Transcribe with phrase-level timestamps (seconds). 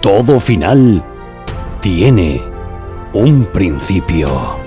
[0.00, 1.02] Todo final
[1.80, 2.42] tiene
[3.12, 4.58] un principio.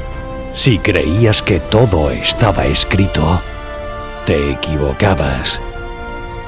[0.53, 3.41] Si creías que todo estaba escrito,
[4.25, 5.61] te equivocabas.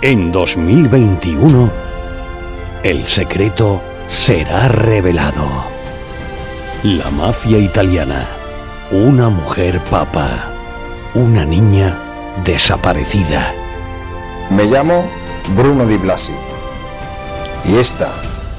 [0.01, 1.71] En 2021,
[2.83, 5.47] el secreto será revelado.
[6.83, 8.27] La mafia italiana,
[8.91, 10.51] una mujer papa,
[11.13, 11.99] una niña
[12.43, 13.53] desaparecida.
[14.49, 15.09] Me llamo
[15.55, 16.33] Bruno Di Blasi
[17.63, 18.11] y esta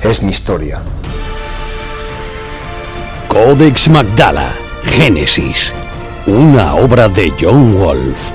[0.02, 0.80] es mi historia.
[3.28, 4.52] Codex Magdala,
[4.84, 5.74] Génesis,
[6.26, 8.30] una obra de John Wolf.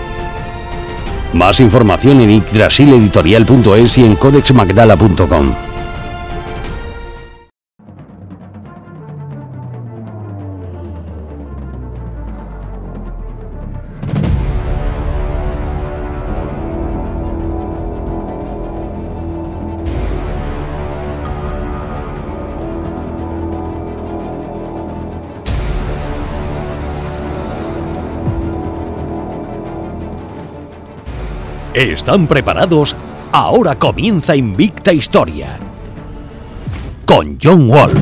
[1.33, 5.66] Más información en yggdrasileditorial.es y en codexmagdala.com.
[31.77, 32.95] ¿Están preparados?
[33.31, 35.59] Ahora comienza Invicta Historia.
[37.05, 37.93] Con John Wall.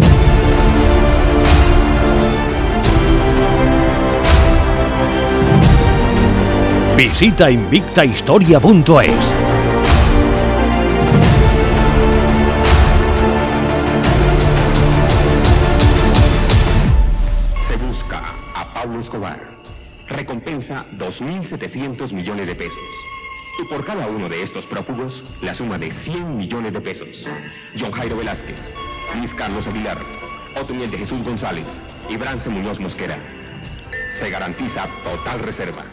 [6.95, 9.11] Visita invictahistoria.es.
[17.67, 19.59] Se busca a Pablo Escobar.
[20.07, 23.04] Recompensa 2.700 millones de pesos.
[23.69, 27.25] Por cada uno de estos prófugos, la suma de 100 millones de pesos.
[27.79, 28.59] John Jairo Velázquez,
[29.17, 30.03] Luis Carlos Aguilar,
[30.59, 31.65] Otoniel de Jesús González
[32.07, 33.17] y Brance Muñoz Mosquera.
[34.11, 35.83] Se garantiza total reserva.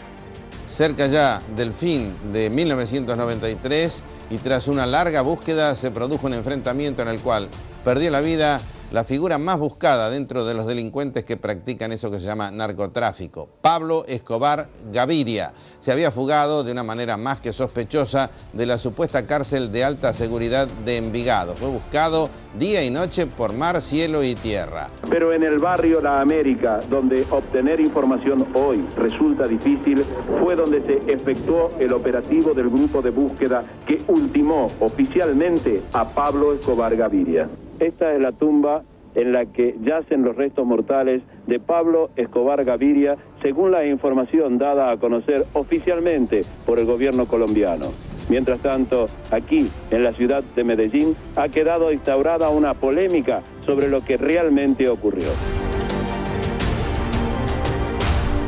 [0.67, 7.01] Cerca ya del fin de 1993 y tras una larga búsqueda se produjo un enfrentamiento
[7.01, 7.49] en el cual
[7.83, 8.61] perdió la vida
[8.93, 13.49] la figura más buscada dentro de los delincuentes que practican eso que se llama narcotráfico,
[13.59, 15.51] Pablo Escobar Gaviria.
[15.79, 20.13] Se había fugado de una manera más que sospechosa de la supuesta cárcel de alta
[20.13, 21.55] seguridad de Envigado.
[21.55, 24.89] Fue buscado día y noche por mar, cielo y tierra.
[25.09, 30.05] Pero en el barrio La América, donde obtener información hoy resulta difícil,
[30.39, 36.53] fue donde se efectuó el operativo del grupo de búsqueda que ultimó oficialmente a Pablo
[36.53, 37.49] Escobar Gaviria.
[37.79, 38.83] Esta es la tumba
[39.15, 44.91] en la que yacen los restos mortales de Pablo Escobar Gaviria, según la información dada
[44.91, 47.91] a conocer oficialmente por el gobierno colombiano.
[48.29, 54.03] Mientras tanto, aquí, en la ciudad de Medellín, ha quedado instaurada una polémica sobre lo
[54.03, 55.27] que realmente ocurrió.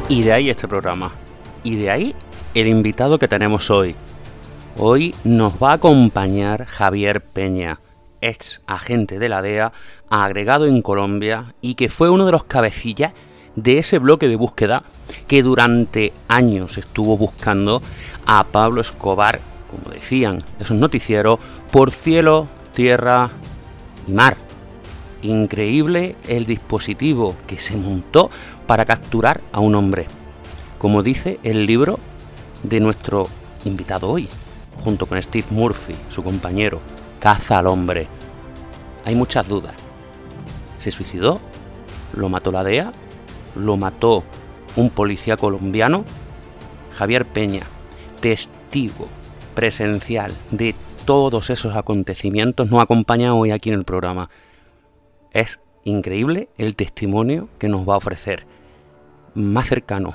[0.08, 1.12] Y de ahí este programa.
[1.64, 2.16] Y de ahí
[2.54, 3.96] el invitado que tenemos hoy.
[4.78, 7.80] Hoy nos va a acompañar Javier Peña,
[8.28, 9.72] ex agente de la DEA,
[10.10, 13.14] agregado en Colombia y que fue uno de los cabecillas
[13.56, 14.84] de ese bloque de búsqueda
[15.28, 17.82] que durante años estuvo buscando
[18.26, 21.40] a Pablo Escobar, como decían esos noticieros,
[21.72, 23.30] por cielo, tierra
[24.08, 24.38] y mar.
[25.22, 28.30] Increíble el dispositivo que se montó
[28.68, 30.06] para capturar a un hombre,
[30.78, 32.00] como dice el libro
[32.64, 33.28] de nuestro
[33.64, 34.28] invitado hoy,
[34.84, 36.80] junto con Steve Murphy, su compañero,
[37.26, 38.06] Caza al hombre.
[39.04, 39.74] Hay muchas dudas.
[40.78, 41.42] ¿Se suicidó?
[42.14, 42.92] ¿Lo mató la DEA?
[43.56, 44.24] ¿Lo mató
[44.76, 46.06] un policía colombiano?
[46.94, 47.64] Javier Peña,
[48.20, 49.08] testigo
[49.56, 50.76] presencial de
[51.06, 54.30] todos esos acontecimientos, nos acompaña hoy aquí en el programa.
[55.32, 58.46] Es increíble el testimonio que nos va a ofrecer.
[59.34, 60.14] Más cercano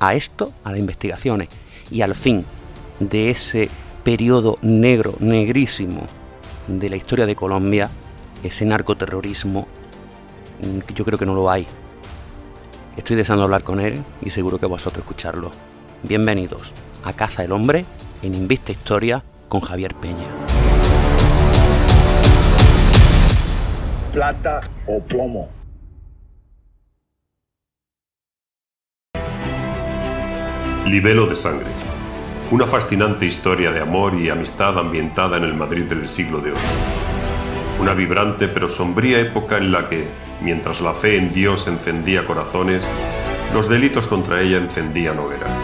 [0.00, 1.50] a esto, a las investigaciones
[1.90, 2.46] y al fin
[2.98, 3.68] de ese
[4.02, 6.06] periodo negro, negrísimo
[6.66, 7.90] de la historia de Colombia,
[8.42, 9.66] ese narcoterrorismo,
[10.86, 11.66] que yo creo que no lo hay.
[12.96, 15.50] Estoy deseando hablar con él y seguro que vosotros escucharlo.
[16.02, 16.72] Bienvenidos
[17.04, 17.84] a Caza el Hombre
[18.22, 20.24] en Invista Historia con Javier Peña.
[24.12, 25.50] Plata o plomo.
[30.86, 31.95] Libelo de sangre.
[32.48, 36.52] Una fascinante historia de amor y amistad ambientada en el Madrid del siglo de.
[37.80, 40.06] Una vibrante pero sombría época en la que,
[40.40, 42.88] mientras la fe en Dios encendía corazones,
[43.52, 45.60] los delitos contra ella encendían hogueras.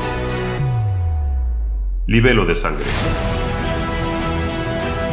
[2.08, 2.87] Libelo de sangre.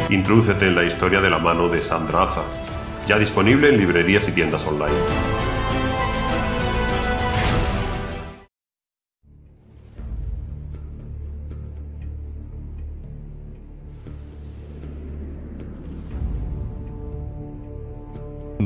[0.08, 2.42] Introdúcete en la historia de la mano de Sandra Aza,
[3.06, 5.39] ya disponible en librerías y tiendas online.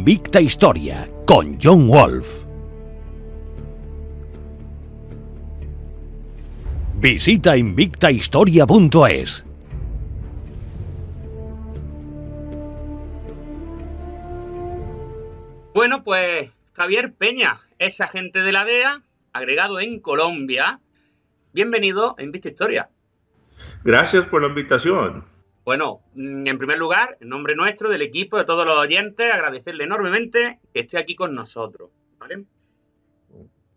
[0.07, 2.45] Invicta Historia con John Wolf.
[6.97, 9.47] Visita invictahistoria.es.
[15.73, 19.01] Bueno, pues Javier Peña es agente de la DEA,
[19.33, 20.81] agregado en Colombia.
[21.55, 22.91] Bienvenido a Invicta Historia.
[23.85, 25.25] Gracias por la invitación.
[25.65, 29.85] Bueno, mm, en primer lugar, en nombre nuestro, del equipo, de todos los oyentes, agradecerle
[29.85, 31.91] enormemente que esté aquí con nosotros.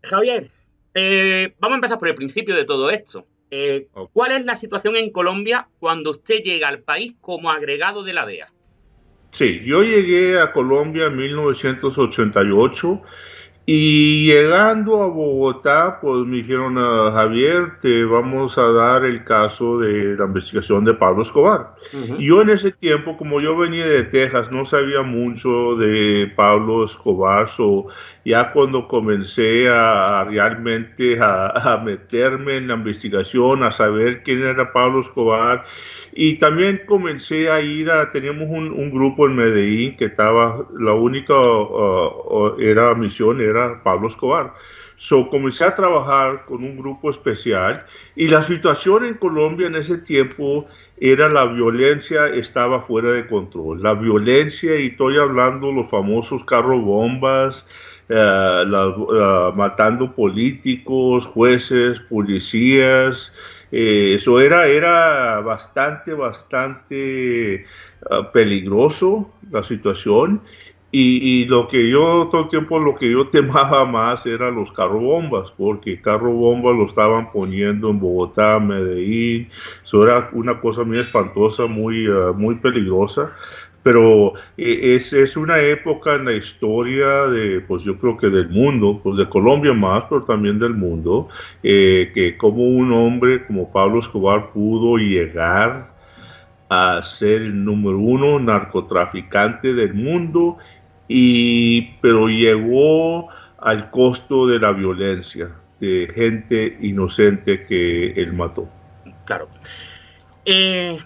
[0.03, 0.49] Javier,
[0.93, 3.27] eh, vamos a empezar por el principio de todo esto.
[3.49, 8.13] Eh, ¿Cuál es la situación en Colombia cuando usted llega al país como agregado de
[8.13, 8.51] la DEA?
[9.31, 13.01] Sí, yo llegué a Colombia en 1988
[13.69, 19.79] y llegando a Bogotá, pues me dijeron, a Javier, te vamos a dar el caso
[19.79, 21.75] de la investigación de Pablo Escobar.
[22.17, 26.85] Y yo en ese tiempo, como yo venía de Texas, no sabía mucho de Pablo
[26.85, 27.87] Escobar, so
[28.23, 35.01] ya cuando comencé a, realmente a, meterme en la investigación, a saber quién era Pablo
[35.01, 35.65] Escobar,
[36.13, 41.33] y también comencé a ir a, teníamos un, grupo en Medellín que estaba, la única
[41.33, 44.53] uh, uh, era misión era Pablo Escobar.
[44.99, 49.99] So, comencé a trabajar con un grupo especial y la situación en Colombia en ese
[49.99, 50.65] tiempo
[50.99, 53.83] era la violencia estaba fuera de control.
[53.83, 57.67] La violencia, y estoy hablando los famosos carro bombas,
[58.09, 63.31] uh, matando políticos, jueces, policías,
[63.71, 67.65] eh, eso era, era bastante, bastante
[68.33, 70.41] peligroso la situación.
[70.89, 74.99] Y, lo que yo todo el tiempo lo que yo temaba más era los carro
[74.99, 79.49] bombas, porque carro bombas lo estaban poniendo en Bogotá, Medellín,
[79.83, 83.33] eso era una cosa muy espantosa, muy, ah, muy peligrosa
[83.87, 88.49] pero eh, es, es, una época en la historia de, pues yo creo que del
[88.49, 91.29] mundo, pues de Colombia más, pero también del mundo,
[91.63, 95.93] eh, que como un hombre como Pablo Escobar pudo llegar
[96.69, 100.57] a ser el número uno narcotraficante del mundo,
[101.07, 108.69] y, pero llegó al costo de la violencia, de gente inocente que él mató.
[109.25, 109.49] Claro.
[110.45, 110.97] Eh,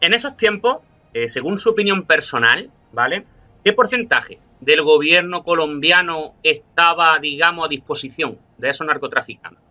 [0.00, 0.78] en esos tiempos,
[1.14, 3.24] eh, según su opinión personal, ¿vale?
[3.64, 9.67] ¿Qué porcentaje del gobierno colombiano estaba, digamos, a disposición de esos narcotraficantes?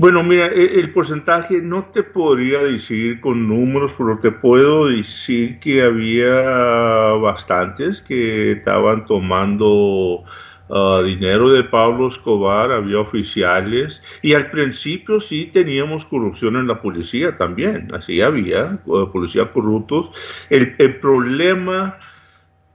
[0.00, 5.60] Bueno, mira, e, el, porcentaje no te podría decir con números, pero te puedo decir
[5.60, 6.32] que había
[7.20, 10.24] bastantes que estaban tomando
[10.72, 16.80] Ah, dinero de Pablo Escobar, había oficiales y al principio sí teníamos corrupción en la
[16.80, 20.10] policía también, así había, policía corruptos.
[20.48, 21.98] El problema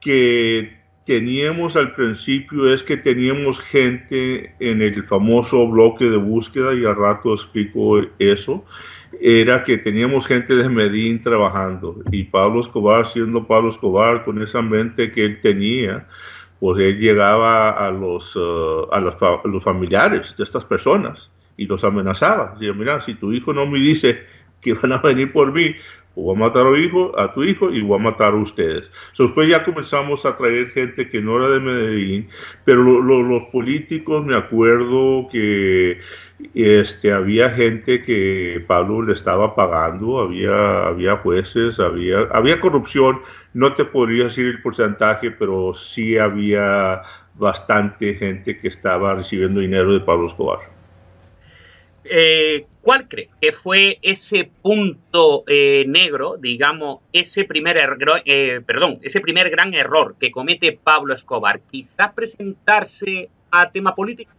[0.02, 6.86] que teníamos al principio es que teníamos gente en el famoso bloque de búsqueda y
[6.86, 8.66] al rato explico eso
[9.22, 14.62] era que teníamos gente de Medellín trabajando y Pablo Escobar siendo Pablo Escobar con esa
[14.62, 16.08] mente que él tenía
[16.60, 22.54] pues él llegaba a los, uh, a, los familiares de estas personas y los amenazaba.
[22.54, 24.26] Decía, mira, si tu hijo no me dice
[24.62, 25.76] que van a venir por mí,
[26.16, 26.66] voy a matar
[27.18, 28.84] a, tu hijo y voy a matar a ustedes.
[29.18, 32.30] después ya comenzamos a traer gente que no era de Medellín,
[32.64, 36.00] pero los políticos, me acuerdo que
[36.54, 43.22] este, había gente que Pablo le estaba pagando, había, jueces, había corrupción,
[43.54, 47.02] no te podría decir el porcentaje, pero sí había
[47.36, 50.75] bastante gente que estaba recibiendo dinero de Pablo Escobar.
[52.08, 58.62] Eh, ¿Cuál cree que fue ese punto eh, negro, digamos, ese primer, error, eh,
[59.02, 61.60] ese primer gran error que comete Pablo Escobar?
[61.62, 64.32] Quizás presentarse a tema político.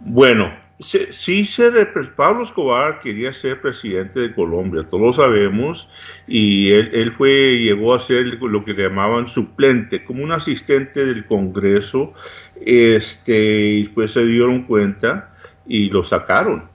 [0.00, 1.70] Bueno, sí, se,
[2.16, 5.88] Pablo Escobar quería ser presidente de Colombia, todos lo sabemos,
[6.26, 12.12] y él, fue, llegó a ser lo que llamaban suplente, como un asistente del Congreso,
[12.60, 15.31] este, y después se dieron cuenta
[15.66, 16.70] y lo sacaron.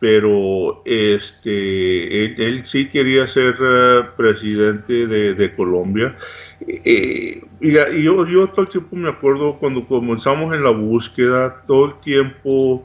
[0.00, 6.16] Pero este, él, sí quería ser eh, presidente de, Colombia.
[6.66, 7.72] Eh, y,
[8.02, 12.84] yo, yo todo el tiempo me acuerdo cuando comenzamos en la búsqueda, todo el tiempo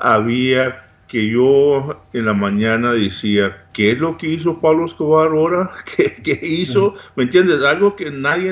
[0.00, 5.70] había que yo en la mañana decía, ¿qué es lo que hizo Pablo Escobar ahora?
[6.24, 6.94] ¿Qué, hizo?
[7.16, 7.62] ¿Me entiendes?
[7.64, 8.50] Algo que nadie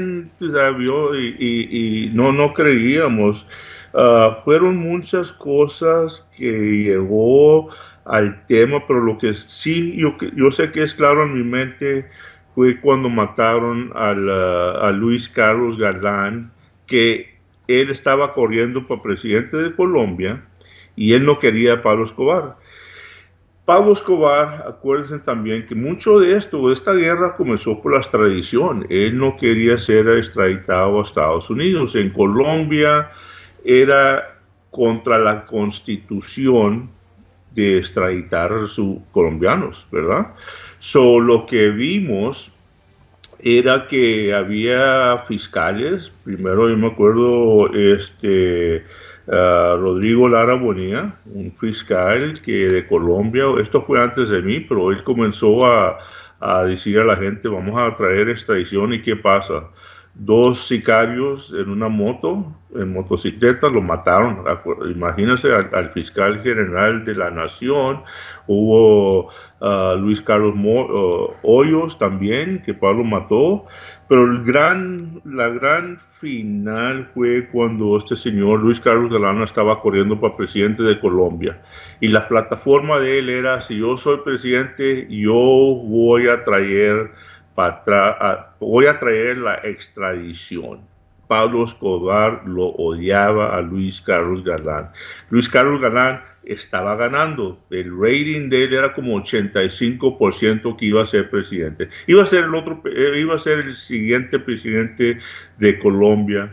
[0.77, 3.47] vio y, no, no creíamos.
[3.95, 6.51] Ah, fueron muchas cosas que
[6.85, 7.71] llegó
[8.05, 12.09] al tema, pero lo que sí, yo, sé que es claro en mi mente,
[12.55, 16.51] fue cuando mataron a Luis Carlos Galán,
[16.87, 20.43] que él estaba corriendo para presidente de Colombia
[20.97, 22.57] y él no quería a Pablo Escobar.
[23.65, 28.85] Pablo Escobar, acuérdense también que mucho de esto, esta guerra comenzó por la extradición.
[28.91, 31.95] Él no quería ser extraditado a Estados Unidos.
[31.95, 33.13] En Colombia
[33.65, 34.37] era
[34.71, 36.91] contra la constitución
[37.55, 40.29] de extraditar sus colombianos, ¿verdad?
[40.79, 42.53] So, lo que vimos
[43.41, 48.85] era que había fiscales, primero yo me acuerdo, este,
[49.27, 55.03] Rodrigo Lara Bonilla, un fiscal que de Colombia, esto fue antes de mí, pero él
[55.05, 55.99] comenzó a,
[56.41, 59.69] a decir a la gente, vamos a traer extradición y qué pasa
[60.15, 64.45] dos sicarios en una moto, en motocicleta, lo mataron.
[64.91, 68.03] Imagínense al, fiscal general de la nación,
[68.47, 69.29] hubo
[69.61, 73.67] uh, Luis Carlos uh, Hoyos también, que Pablo mató,
[74.09, 80.21] pero el gran, la gran final fue cuando este señor Luis Carlos Galana estaba corriendo
[80.21, 81.63] para presidente de Colombia.
[82.01, 87.11] Y la plataforma de él era, si yo soy presidente, yo voy a traer
[88.61, 90.81] voy a traer la extradición.
[91.27, 94.91] Pablo Escobar lo odiaba a Luis Carlos Galán.
[95.31, 97.61] Luis Carlos Galán estaba ganando.
[97.71, 101.89] El rating de él era como 85% que iba a ser presidente.
[102.09, 105.19] Iba a ser el otro, eh, iba a ser el siguiente presidente
[105.59, 106.53] de Colombia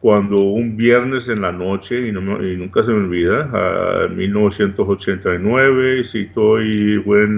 [0.00, 7.02] cuando un viernes en la noche, y, nunca se me olvida, en 1989, si estoy
[7.04, 7.36] en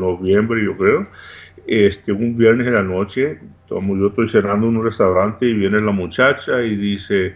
[0.00, 1.06] noviembre yo creo,
[1.66, 3.38] este, un viernes en la noche,
[3.68, 7.34] yo estoy cenando en un restaurante y viene la muchacha y dice,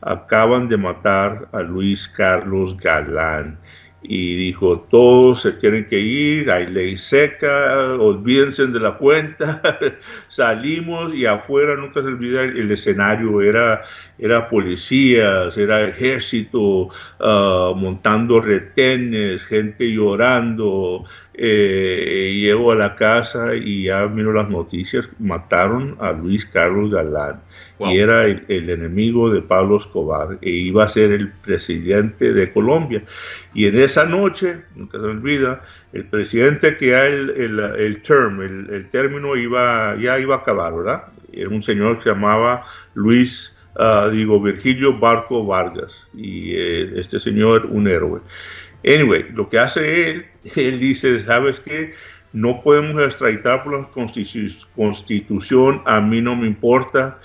[0.00, 3.58] acaban de matar a Luis Carlos Galán.
[4.00, 9.60] Y dijo, todos se tienen que ir, hay ley seca, olvídense de la cuenta.
[10.28, 13.82] Salimos y afuera nunca se olvida el, escenario, era,
[14.18, 16.88] era policías, era ejército
[17.20, 25.08] ah, montando retenes, gente llorando, eh, llego a la casa y ya miro las noticias,
[25.18, 27.40] mataron a Luis Carlos Galán
[27.78, 33.04] y era el, enemigo de Pablo Escobar e iba a ser el presidente de Colombia.
[33.54, 38.88] Y en esa noche, nunca se olvida, el presidente que ya el, el, term, el,
[38.90, 41.04] término iba, ya iba a acabar, ¿verdad?
[41.32, 47.20] Era un señor que se llamaba Luis, ah, digo, Virgilio Barco Vargas y eh, este
[47.20, 48.20] señor un héroe.
[48.84, 51.94] Anyway, lo que hace él, él dice, ¿sabes qué?
[52.32, 53.88] No podemos extraditar por la
[54.74, 57.18] constitución, a mí no me importa.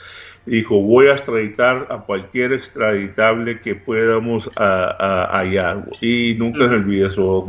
[0.46, 5.86] Dijo, voy a extraditar a cualquier extraditable que podamos hallar.
[6.02, 7.48] Y nunca se olvide eso,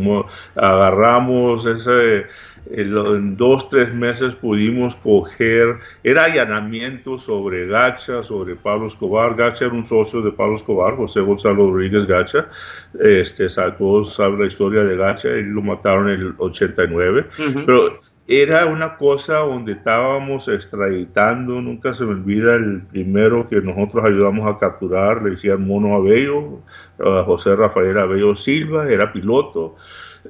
[0.55, 2.27] agarramos ese
[2.71, 9.35] en dos, tres meses pudimos coger, era allanamiento sobre Gacha, sobre Pablo Escobar.
[9.37, 12.49] Gacha era un socio de Pablo Escobar, José Gonzalo Rodríguez Gacha.
[12.99, 17.27] Este, todos saben la historia de Gacha, él lo mataron en el 89.
[17.67, 24.03] Pero era una cosa donde estábamos extraditando, nunca se me olvida el primero que nosotros
[24.03, 26.61] ayudamos a capturar, le decían Mono Abello,
[26.99, 29.77] José Rafael Abello Silva, era piloto.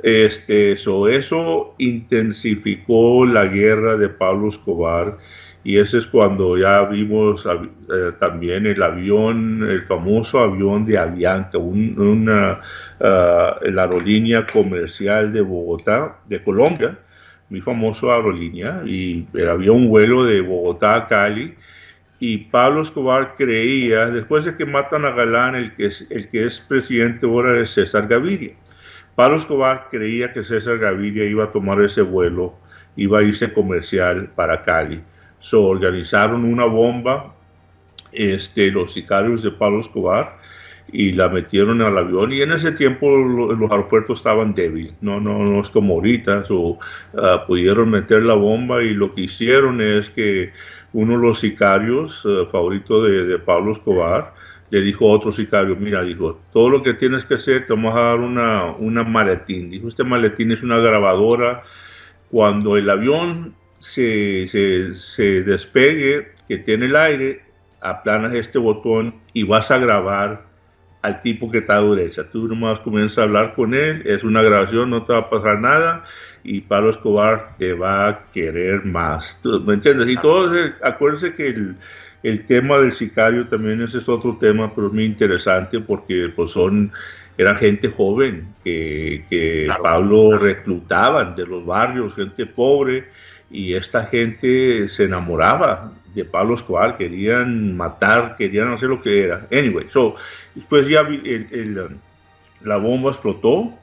[0.03, 5.19] Este, eso intensificó la guerra de Pablo Escobar
[5.65, 11.57] y ese es cuando ya vimos eh, también el avión, el famoso avión de Avianca,
[11.57, 12.61] una,
[13.01, 16.99] ah, la aerolínea comercial de Bogotá, de Colombia,
[17.49, 21.55] muy famoso aerolínea, y había un vuelo de Bogotá a Cali,
[22.21, 26.47] y Pablo Escobar creía, después de que matan a Galán, el que es, el que
[26.47, 28.53] es presidente ahora es César Gaviria.
[29.15, 32.55] Pablo Escobar creía que César Gaviria iba a tomar ese vuelo,
[32.97, 35.01] iba a irse comercial para Cali.
[35.39, 37.35] So, organizaron una bomba,
[38.13, 40.39] este, los sicarios de Pablo Escobar,
[40.93, 45.39] y la metieron al avión y en ese tiempo los aeropuertos estaban débiles, no, no,
[45.39, 46.45] no es como ahorita,
[47.17, 50.53] ah, pudieron meter la bomba y lo que hicieron es que
[50.93, 54.35] uno de los sicarios uh, favoritos de, de, Pablo Escobar
[54.71, 57.95] le dijo a otro sicario, mira, dijo, todo lo que tienes que hacer, te vamos
[57.95, 59.71] a dar una, una maletín.
[59.71, 61.63] Dijo, este maletín es una grabadora.
[62.31, 67.43] Cuando el avión se, se, despegue, que tiene el aire,
[67.81, 70.43] aplanas este botón y vas a grabar
[71.03, 72.29] al tipo que está a derecha.
[72.31, 75.61] Tú nomás comienzas a hablar con él, es una grabación, no te va a pasar
[75.61, 76.05] nada
[76.43, 79.41] y Pablo Escobar te va a querer más.
[79.65, 80.09] ¿Me entiendes?
[80.09, 80.51] Y todo,
[80.83, 81.77] acuérdense que el,
[82.25, 86.91] el tema del sicario también ese es otro tema, pero muy interesante porque pues son
[87.37, 93.05] era gente joven que, que Pablo reclutaban de los barrios, gente pobre,
[93.51, 99.47] y esta gente se enamoraba de Pablo Escobar, querían matar, querían hacer lo que era.
[99.53, 100.15] Anyway, so,
[100.55, 101.07] después ya
[102.63, 103.75] la bomba explotó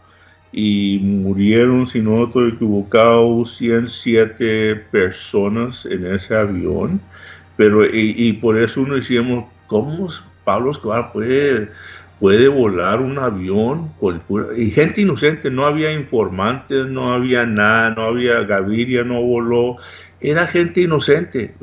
[0.52, 7.02] y murieron, si no estoy equivocado, 107 personas en ese avión.
[7.58, 10.10] Pero, y, por eso uno decíamos, ¿cómo
[10.44, 11.70] Pablo Escobar puede,
[12.20, 13.92] puede volar un avión?
[14.58, 19.78] y gente inocente, no había informantes, no había nada, no había Gaviria, no voló
[20.22, 21.54] era gente inocente.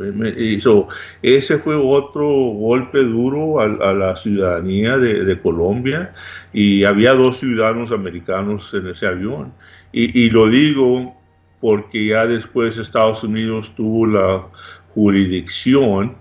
[1.22, 6.12] ese fue otro golpe duro a, la ciudadanía de, Colombia
[6.52, 9.52] y había dos ciudadanos americanos en ese avión.
[9.92, 11.14] Y, lo digo
[11.60, 14.44] porque ya después Estados Unidos tuvo la
[14.94, 16.16] jurisdicción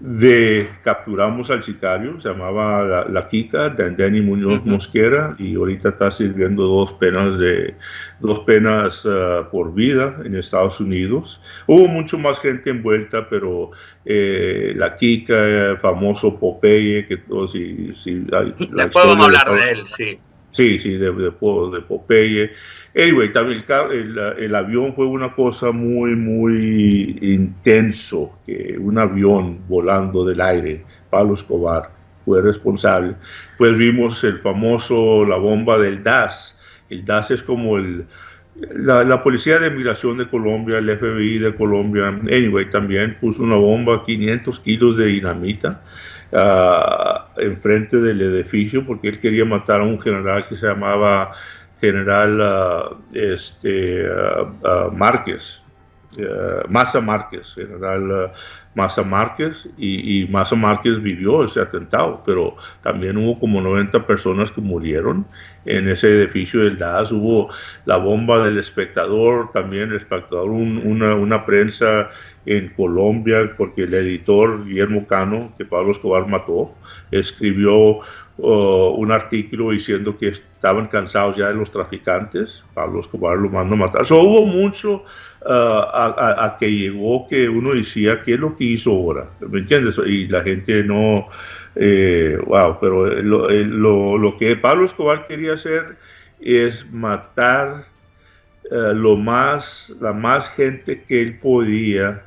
[0.00, 6.64] de capturamos al sicario, se llamaba La, Kika, Danny Muñoz Mosquera, y ahorita está sirviendo
[6.64, 7.74] dos penas de
[8.20, 11.40] dos penas ah, por vida en Estados Unidos.
[11.66, 13.70] Hubo mucho más gente envuelta, pero
[14.04, 19.86] eh, La Kika, famoso Popeye, que todos si, si Después vamos a hablar de, él,
[19.86, 20.18] sí.
[20.54, 22.50] Sí, sí, de, de, de Popeye.
[22.96, 23.64] Anyway, también
[24.38, 28.38] el, avión fue una cosa muy, muy intenso,
[28.78, 31.90] un avión volando del aire, Pablo Escobar
[32.24, 33.16] fue responsable.
[33.58, 36.58] Pues vimos el famoso, la bomba del DAS.
[36.88, 38.06] El DAS es como el,
[38.76, 44.04] la, Policía de Migración de Colombia, el FBI de Colombia, anyway, también puso una bomba,
[44.04, 45.82] 500 kilos de dinamita,
[46.32, 51.32] uh, enfrente del edificio porque él quería matar a un general que se llamaba
[51.80, 55.60] general uh, este, uh, Márquez,
[56.68, 58.32] Massa Márquez, general
[58.76, 64.52] Massa Márquez, y, y Massa Márquez vivió ese atentado, pero también hubo como 90 personas
[64.52, 65.26] que murieron
[65.66, 67.50] en ese edificio del DAS, hubo
[67.86, 72.10] la bomba del espectador, también el espectador, una, una prensa
[72.46, 76.74] en Colombia, porque el editor Guillermo Cano, que Pablo Escobar mató,
[77.10, 78.00] escribió
[78.36, 83.78] un artículo diciendo que estaban cansados ya de los traficantes, Pablo Escobar lo mandó a
[83.78, 84.04] matar.
[84.06, 85.04] So, hubo mucho
[85.42, 89.26] uh, a, que llegó que uno decía, ¿qué es lo que hizo ahora?
[89.40, 89.96] ¿Me entiendes?
[90.04, 91.28] Y la gente no,
[91.76, 95.96] eh, wow, pero lo, lo, lo, que Pablo Escobar quería hacer
[96.40, 97.86] es matar
[98.70, 102.22] lo más, la más gente que él podía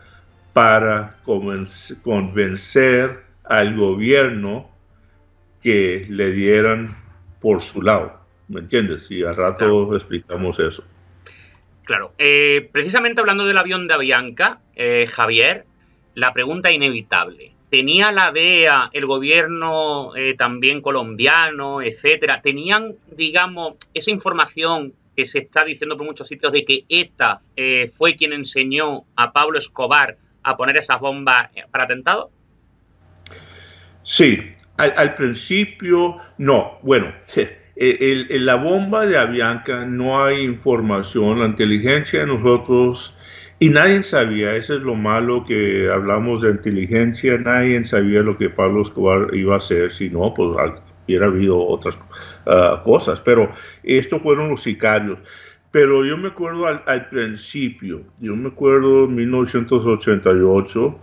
[0.54, 4.70] para convencer al gobierno
[5.62, 6.96] que le dieran
[7.40, 8.20] por su lado.
[8.48, 9.10] ¿Me entiendes?
[9.12, 10.84] Y al rato explicamos eso.
[11.84, 12.14] Claro.
[12.18, 15.66] Eh, precisamente hablando del avión de Avianca, eh, Javier,
[16.16, 17.54] la pregunta inevitable.
[17.70, 25.40] ¿Tenía la DEA, el gobierno eh, también colombiano, etcétera, tenían, digamos, esa información que se
[25.40, 27.42] está diciendo por muchos sitios de que ETA
[27.92, 32.30] fue quien enseñó a Pablo Escobar a poner esas bombas para atentado?
[34.04, 34.40] Sí,
[34.78, 36.78] al, principio, no.
[36.84, 37.14] Bueno,
[37.76, 43.14] en la bomba de Avianca no hay información, la inteligencia nosotros,
[43.60, 48.52] y nadie sabía, eso es lo malo que hablamos de inteligencia, nadie sabía lo que
[48.52, 50.50] Pablo Escobar iba a hacer, si no, pues
[51.08, 51.98] hubiera habido otras
[52.46, 53.52] ah, cosas, pero
[53.84, 55.18] estos fueron los sicarios.
[55.72, 61.00] Pero yo me acuerdo al, principio, yo me acuerdo en 1988,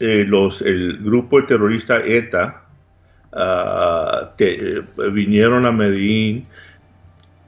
[0.00, 2.62] eh, los, el grupo terrorista ETA
[3.32, 6.46] ah, eh, vinieron a Medellín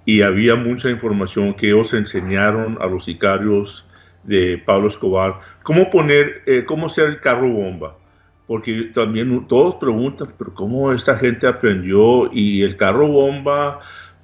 [0.06, 3.84] y había mucha información que ellos enseñaron a los sicarios
[4.22, 7.98] de Pablo Escobar cómo poner, eh, cómo hacer el carro bomba.
[8.46, 12.30] Porque también todos preguntan, pero ¿cómo esta gente aprendió?
[12.32, 13.80] Y el carro bomba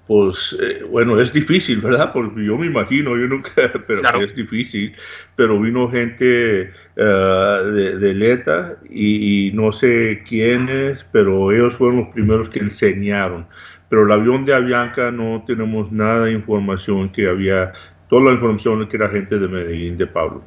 [0.07, 2.13] pues eh, bueno, es difícil, ¿verdad?
[2.13, 3.53] Porque yo me imagino, yo nunca,
[3.87, 4.95] pero es difícil,
[5.37, 12.09] pero vino gente uh, de, de, Leta y, no sé quiénes, pero ellos fueron los
[12.09, 13.47] primeros que enseñaron.
[13.93, 17.75] Pero el avión de Avianca no tenemos nada de información que había,
[18.09, 20.43] toda la información que era gente de Medellín, de Pablo.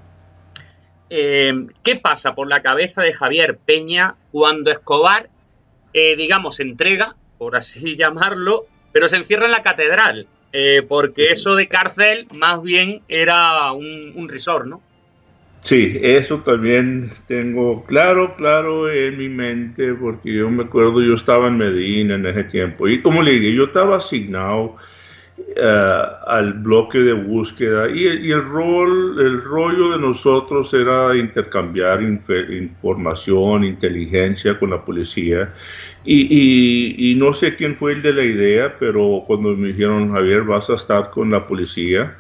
[1.12, 5.29] Eh, ¿Qué pasa por la cabeza de Javier Peña cuando Escobar,
[5.93, 11.53] eh, digamos, entrega, por así llamarlo, pero se encierra en la catedral, eh, porque eso
[11.53, 14.81] de cárcel más bien era un, un resort, ¿no?
[15.65, 21.47] Sí, eso también tengo claro, claro en mi mente, porque yo me acuerdo, yo estaba
[21.47, 24.75] en Medina en ese tiempo, y como le dije, yo estaba asignado
[25.56, 33.63] eh, al bloque de búsqueda y, el rol, el rollo de nosotros era intercambiar información,
[33.63, 35.51] inteligencia con la policía.
[36.06, 40.69] Y, no sé quién fue el de la idea, pero cuando me dijeron, Javier, vas
[40.69, 42.15] a estar con la policía,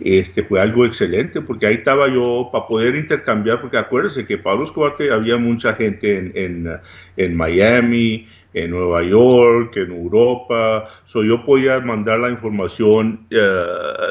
[0.00, 4.64] este, fue algo excelente porque ahí estaba yo para poder intercambiar, porque acuérdense que Pablo
[4.64, 6.80] Escobar había mucha gente en, en,
[7.16, 13.38] en, Miami, en Nueva York, en Europa, so yo podía mandar la información eh,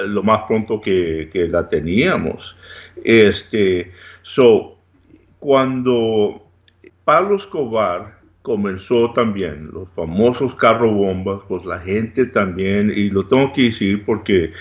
[0.07, 2.57] lo más pronto que, que, la teníamos.
[3.03, 4.77] Este, so,
[5.39, 6.47] cuando
[7.03, 8.14] Pablo Escobar
[8.45, 14.05] comenzó también los famosos carro bombas, pues la gente también, y lo tengo que decir
[14.05, 14.51] porque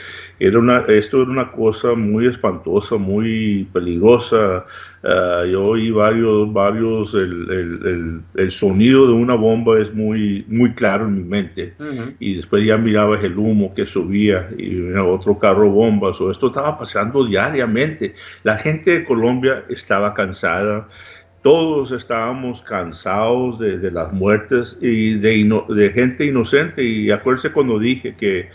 [0.41, 4.65] era una, esto era una cosa muy espantosa, muy peligrosa.
[5.03, 10.73] Uh, yo oí varios, varios, el, el, el, sonido de una bomba es muy, muy
[10.73, 11.75] claro en mi mente.
[12.19, 16.19] Y después ya miraba el humo que subía y otro carro bombas.
[16.23, 18.15] O esto estaba pasando diariamente.
[18.45, 20.89] La gente de Colombia estaba cansada
[21.45, 26.83] todos estábamos cansados de, las muertes y de, gente inocente.
[26.83, 28.49] Y acuérdense cuando dije que,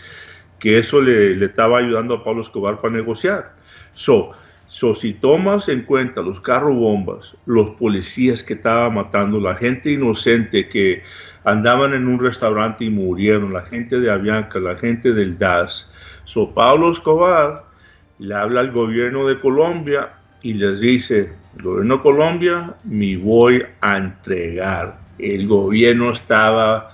[0.58, 3.52] que eso le, le, estaba ayudando a Pablo Escobar para negociar.
[3.94, 4.32] So,
[4.66, 9.92] so, si tomas en cuenta los carro bombas, los policías que estaban matando, la gente
[9.92, 11.04] inocente que
[11.44, 15.88] andaban en un restaurante y murieron, la gente de Avianca, la gente del DAS.
[16.24, 17.66] So, Pablo Escobar
[18.18, 20.10] le habla al gobierno de Colombia
[20.42, 24.98] y les dice, el gobierno de Colombia, me voy a entregar.
[25.18, 26.92] El gobierno estaba,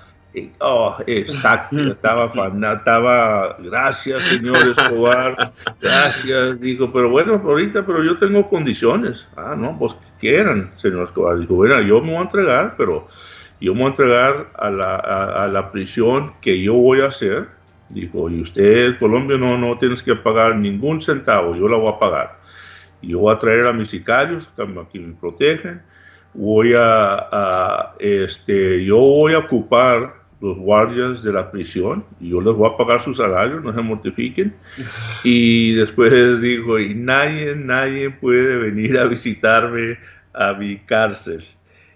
[0.61, 2.33] oh, exacto, estaba,
[2.75, 9.27] estaba, gracias señor Escobar, gracias, digo, pero bueno, ahorita, pero yo tengo condiciones.
[9.37, 11.38] Ah, no, pues quieran, señor Escobar.
[11.38, 13.09] Digo, bueno, yo me voy a entregar, pero
[13.61, 17.49] yo me voy a entregar a la, a la prisión que yo voy a hacer.
[17.88, 21.99] Dijo, y usted, Colombia, no, no tienes que pagar ningún centavo, yo la voy a
[22.01, 22.46] pagar
[23.03, 24.49] yo voy a traer a mis sicarios
[24.93, 25.83] que me protegen,
[26.35, 32.55] voy a, este, yo voy a ocupar los guardias de la prisión y yo les
[32.55, 34.55] voy a pagar su salario, no se mortifiquen.
[35.25, 39.99] Y después dijo, y nadie, nadie puede venir a visitarme
[40.35, 41.45] a mi cárcel.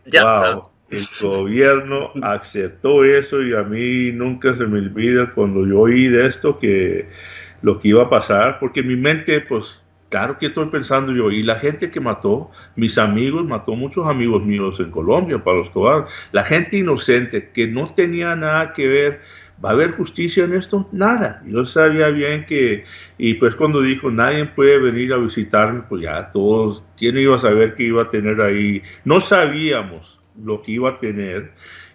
[0.06, 0.70] wow.
[0.90, 6.26] El gobierno aceptó eso y a mí nunca se me olvida cuando yo oí de
[6.26, 7.08] esto que
[7.62, 9.79] lo que iba a pasar, porque mi mente pues
[10.10, 14.44] Claro que estoy pensando yo, y la gente que mató, mis amigos, mató muchos amigos
[14.44, 19.20] míos en Colombia, para los Escobar, la gente inocente que no tenía nada que ver,
[19.64, 20.88] ¿va a haber justicia en esto?
[20.90, 21.40] Nada.
[21.46, 22.84] Yo sabía bien que,
[23.18, 27.38] y pues cuando dijo, nadie puede venir a visitarme, pues ya todos, ¿quién iba a
[27.38, 28.82] saber qué iba a tener ahí?
[29.04, 31.52] No sabíamos lo que iba a tener,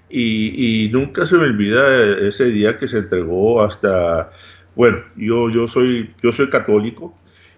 [0.10, 4.32] y, y nunca se me olvida ese día que se entregó hasta,
[4.74, 7.14] bueno, yo, yo, soy, yo soy católico,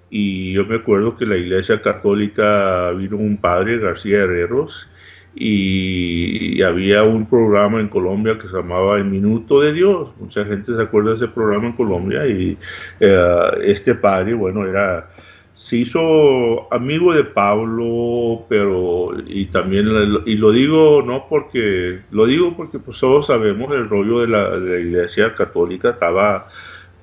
[0.09, 4.89] y yo me acuerdo que la iglesia católica vino un padre, García Herreros,
[5.35, 10.09] y, había un programa en Colombia que se llamaba El Minuto de Dios.
[10.19, 12.57] Mucha gente se acuerda de ese programa en Colombia y
[12.99, 15.09] eh, este padre, bueno, era
[15.53, 19.87] se hizo amigo de Pablo, pero y también
[20.27, 24.59] y lo digo no porque lo digo porque pues todos sabemos el rollo de la,
[24.59, 26.47] de la iglesia católica estaba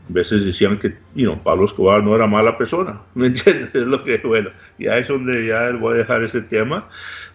[0.09, 3.75] veces decían que you Pablo Escobar no era mala persona, ¿me entiendes?
[3.75, 6.88] Es lo que, bueno, ya es donde ya voy a dejar ese tema,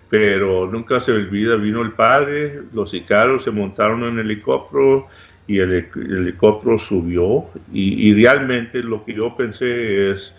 [0.10, 5.08] pero nunca se olvida, vino el padre, los sicarios se montaron en el helicóptero
[5.47, 10.34] y el, helicóptero subió y, realmente lo que yo pensé es,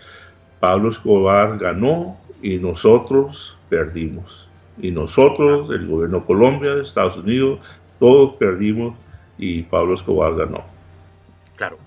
[0.59, 4.47] Pablo Escobar ganó y nosotros perdimos.
[4.79, 7.59] Y nosotros, el gobierno de Colombia, Estados Unidos,
[7.99, 8.95] todos perdimos
[9.37, 10.63] y Pablo Escobar ganó.
[11.55, 11.77] Claro.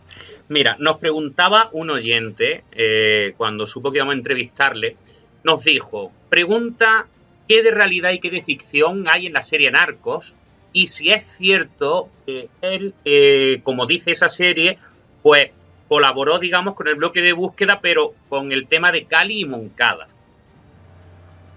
[0.48, 4.96] Mira, nos preguntaba un oyente, eh, cuando supo que íbamos a entrevistarle,
[5.42, 7.06] nos dijo, pregunta
[7.48, 10.34] qué de realidad y qué de ficción hay en la serie Narcos
[10.72, 14.78] y si es cierto que él, eh, como dice esa serie,
[15.22, 15.50] pues
[15.88, 20.08] colaboró, digamos, con el bloque de búsqueda, pero con el tema de Cali y Moncada.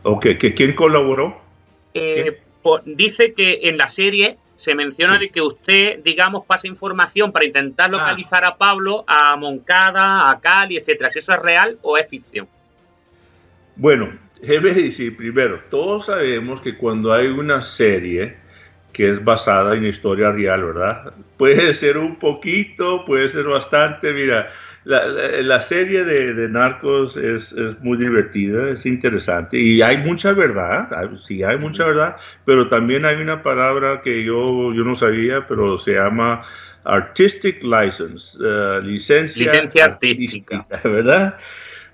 [0.03, 1.41] Ok, ¿quién colaboró?
[1.93, 7.31] Eh, pues, dice que en la serie se menciona de que usted, digamos, pasa información
[7.31, 7.97] para intentar ah.
[7.97, 11.09] localizar a Pablo, a Moncada, a Cali, etcétera.
[11.09, 12.47] ¿Si eso es real o es ficción?
[13.75, 18.35] Bueno, decir primero, todos sabemos que cuando hay una serie
[18.91, 21.13] que es basada en historia real, ¿verdad?
[21.37, 24.51] Puede ser un poquito, puede ser bastante, mira,
[24.87, 31.57] la, serie de, Narcos es, muy divertida, es interesante y hay mucha verdad, sí hay
[31.57, 36.43] mucha verdad, pero también hay una palabra que yo, yo no sabía, pero se llama
[36.85, 41.37] Artistic License, uh, licencia, artística, ¿verdad?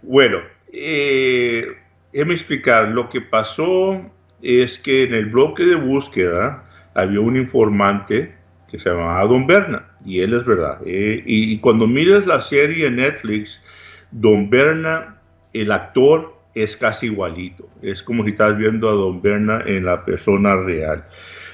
[0.03, 1.65] Bueno, eh,
[2.11, 4.01] déjeme explicar, lo que pasó
[4.43, 8.35] es que en el bloque de búsqueda había un informante
[8.73, 10.79] que se llamaba Don Berna, y él es verdad.
[10.83, 13.61] Eh, y, cuando mires la serie en Netflix
[14.09, 15.17] Don Berna,
[15.53, 17.69] el actor, es casi igualito.
[17.83, 21.03] Es como si estás viendo a Don Berna en la persona real.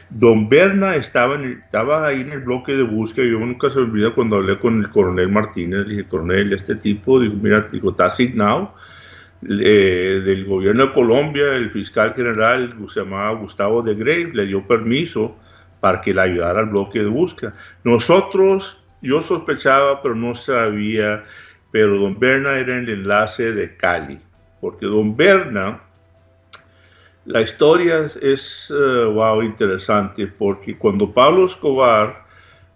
[0.10, 3.26] Don Berna estaba, estaba ahí en el bloque de búsqueda.
[3.26, 5.88] Yo nunca se olvida cuando hablé con el coronel Martínez.
[5.88, 8.76] Dije, coronel, este tipo, digo, mira, está asignado
[9.44, 11.54] eh, del gobierno de Colombia.
[11.54, 15.36] El fiscal general se llamaba Gustavo de Grey, le dio permiso
[15.80, 17.54] para que le ayudara al bloque de búsqueda.
[17.84, 21.24] Nosotros, yo sospechaba, pero no sabía,
[21.72, 24.20] pero don Berna era el enlace de Cali,
[24.62, 25.82] porque don Berna
[27.30, 32.26] la historia es, eh, wow, interesante porque cuando Pablo Escobar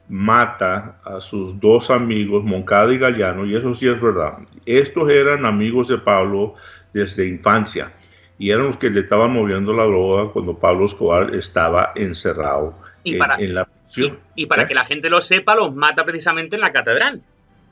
[0.08, 5.48] mata a sus dos amigos, Moncada y Gallano, y eso sí es verdad, estos eran
[5.48, 6.54] amigos de Pablo
[6.94, 7.94] desde infancia
[8.38, 13.16] y eran los que le estaban moviendo la droga cuando Pablo Escobar estaba encerrado y
[13.16, 14.20] para, en, la prisión.
[14.36, 14.68] Y, para ¿Eh?
[14.68, 17.22] que la gente lo sepa, los mata precisamente en la catedral.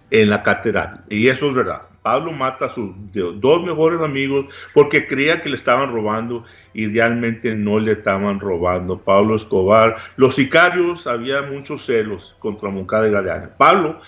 [0.10, 1.84] En la catedral, y eso es verdad.
[2.02, 7.54] Pablo mata a sus dos mejores amigos porque creía que le estaban robando y realmente
[7.54, 8.98] no le estaban robando.
[8.98, 13.50] Pablo Escobar, los sicarios, había muchos celos contra Moncada y Galeano.
[13.56, 14.02] Pablo,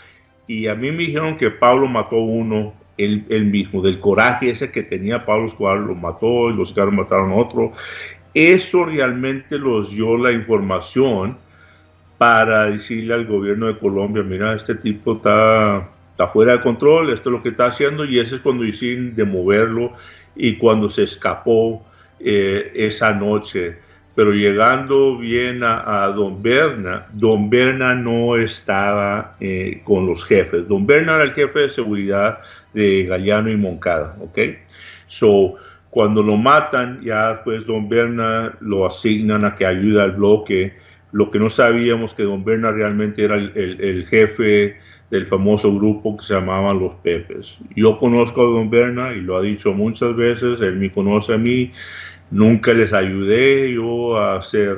[0.47, 4.83] y a mí me dijeron que Pablo mató uno él, mismo, del coraje ese que
[4.83, 7.73] tenía Pablo Escobar, lo mató y los sicarios mataron a otro.
[8.33, 11.37] Eso realmente los dio la información
[12.17, 15.89] para decirle al gobierno de Colombia, mira, este tipo está
[16.31, 19.25] fuera de control, esto es lo que está haciendo y ese es cuando hicieron de
[19.25, 19.93] moverlo
[20.35, 21.85] y cuando se escapó
[22.19, 23.77] eh, esa noche.
[24.15, 30.67] Pero llegando bien a, Don Berna, Don Berna no estaba eh, con los jefes.
[30.67, 32.39] Don Berna era el jefe de seguridad
[32.73, 34.39] de Gallano y Moncada, ¿ok?
[35.07, 35.55] So,
[35.93, 40.73] cuando lo matan, ya pues Don Berna lo asignan a que ayude al bloque.
[41.11, 44.75] Lo que no sabíamos que Don Berna realmente era el, el jefe
[45.11, 47.59] del famoso grupo que se llamaban los Pepes.
[47.75, 51.37] Yo conozco a Don Berna y lo ha dicho muchas veces, él me conoce a
[51.37, 51.71] mí,
[52.31, 54.75] nunca les ayudé yo a hacer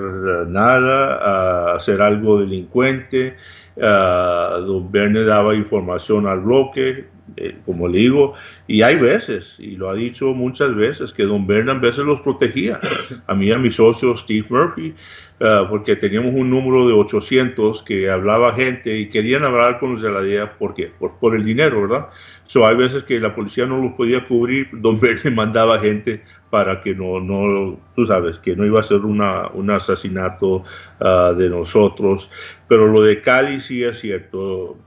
[0.49, 3.37] nada, a hacer algo delincuente.
[3.77, 7.05] don Berna daba información al bloque,
[7.37, 8.33] eh, como le digo,
[8.67, 12.21] y hay veces, y lo ha dicho muchas veces, que Don Berna a veces los
[12.21, 12.79] protegía.
[13.27, 14.93] A mí, a mi socio Steve Murphy,
[15.41, 20.01] Ah, porque teníamos un número de 800 que hablaba gente y querían hablar con los
[20.01, 20.89] de la DEA, ¿por qué?
[20.97, 22.07] Por, el dinero, ¿verdad?
[22.45, 26.81] So, hay veces que la policía no los podía cubrir, Don Verde mandaba gente para
[26.81, 30.63] que no, no, tú sabes, que no iba a ser una, un asesinato
[31.01, 32.29] ah, de nosotros.
[32.69, 34.77] Pero lo de Cali sí es cierto.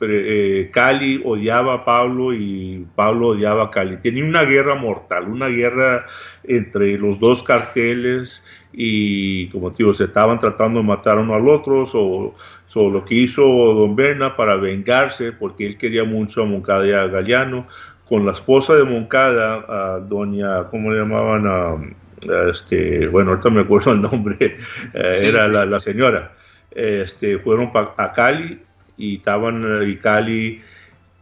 [0.00, 3.96] Eh, Cali odiaba a Pablo y Pablo odiaba a Cali.
[3.98, 6.06] Tenía una guerra mortal, una guerra
[6.44, 8.42] entre los dos carteles
[8.78, 12.34] y como te digo, se estaban tratando de matar uno al otro, o
[12.66, 16.92] so, lo que hizo Don Berna para vengarse, porque él quería mucho a Moncada y
[16.92, 17.66] a Galeano,
[18.04, 21.46] con la esposa de Moncada, a doña, ¿cómo le llamaban?
[21.46, 24.58] A, este, bueno, ahorita me acuerdo el nombre,
[24.94, 26.32] era La, señora,
[26.70, 28.60] este, fueron a Cali
[28.96, 30.62] y estaban, y Cali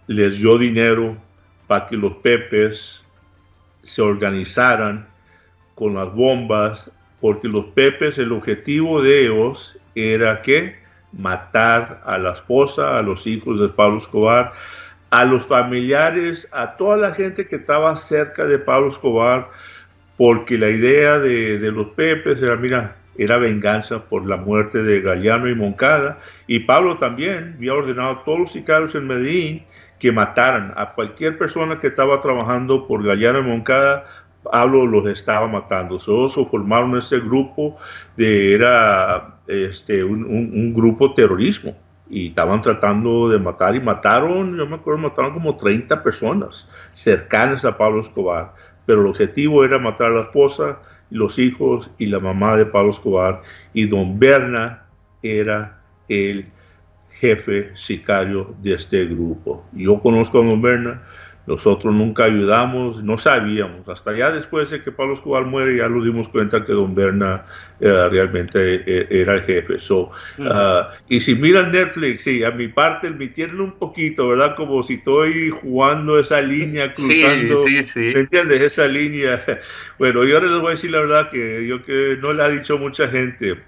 [0.06, 1.16] les dio dinero
[1.66, 3.04] para que los Pepes
[3.82, 5.06] se organizaran
[5.74, 10.76] con las bombas porque los Pepes, el objetivo de ellos era que
[11.12, 14.52] matar a la esposa, a los hijos de Pablo Escobar,
[15.08, 19.48] a los familiares, a toda la gente que estaba cerca de Pablo Escobar,
[20.18, 25.48] porque la idea de, los Pepes era, mira, era venganza por la muerte de Galeano
[25.48, 29.64] y Moncada, y Pablo también había ordenado a todos los sicarios en Medellín
[29.98, 34.04] que mataran a cualquier persona que estaba trabajando por Galeano y Moncada.
[34.42, 35.98] Pablo los estaba matando.
[35.98, 37.78] Todos formaron ese grupo
[38.16, 41.74] de, era este, un, grupo terrorismo.
[42.10, 47.64] Y estaban tratando de matar y mataron, yo me acuerdo, mataron como 30 personas cercanas
[47.64, 48.52] a Pablo Escobar,
[48.84, 50.80] pero el objetivo era matar a la esposa,
[51.14, 54.82] los hijos y la mamá de Pablo Escobar y don Berna
[55.22, 56.46] era el
[57.20, 59.64] jefe sicario de este grupo.
[59.72, 61.02] Yo conozco a don Berna,
[61.46, 63.86] nosotros nunca ayudamos, no sabíamos.
[63.88, 67.44] Hasta ya después de que Pablo Escobar muere, ya nos dimos cuenta que Don Berna
[67.80, 69.78] eh, realmente eh, era el jefe.
[69.78, 74.56] So, ah, y si miran Netflix, sí, a mi parte me tienen un poquito, ¿verdad?
[74.56, 77.56] Como si estoy jugando esa línea, cruzando.
[77.58, 78.00] Sí, sí, sí.
[78.00, 78.60] ¿Me entiendes?
[78.62, 79.44] Esa línea.
[79.96, 82.48] Bueno, yo ahora les voy a decir la verdad que yo que no le ha
[82.48, 83.58] dicho mucha gente.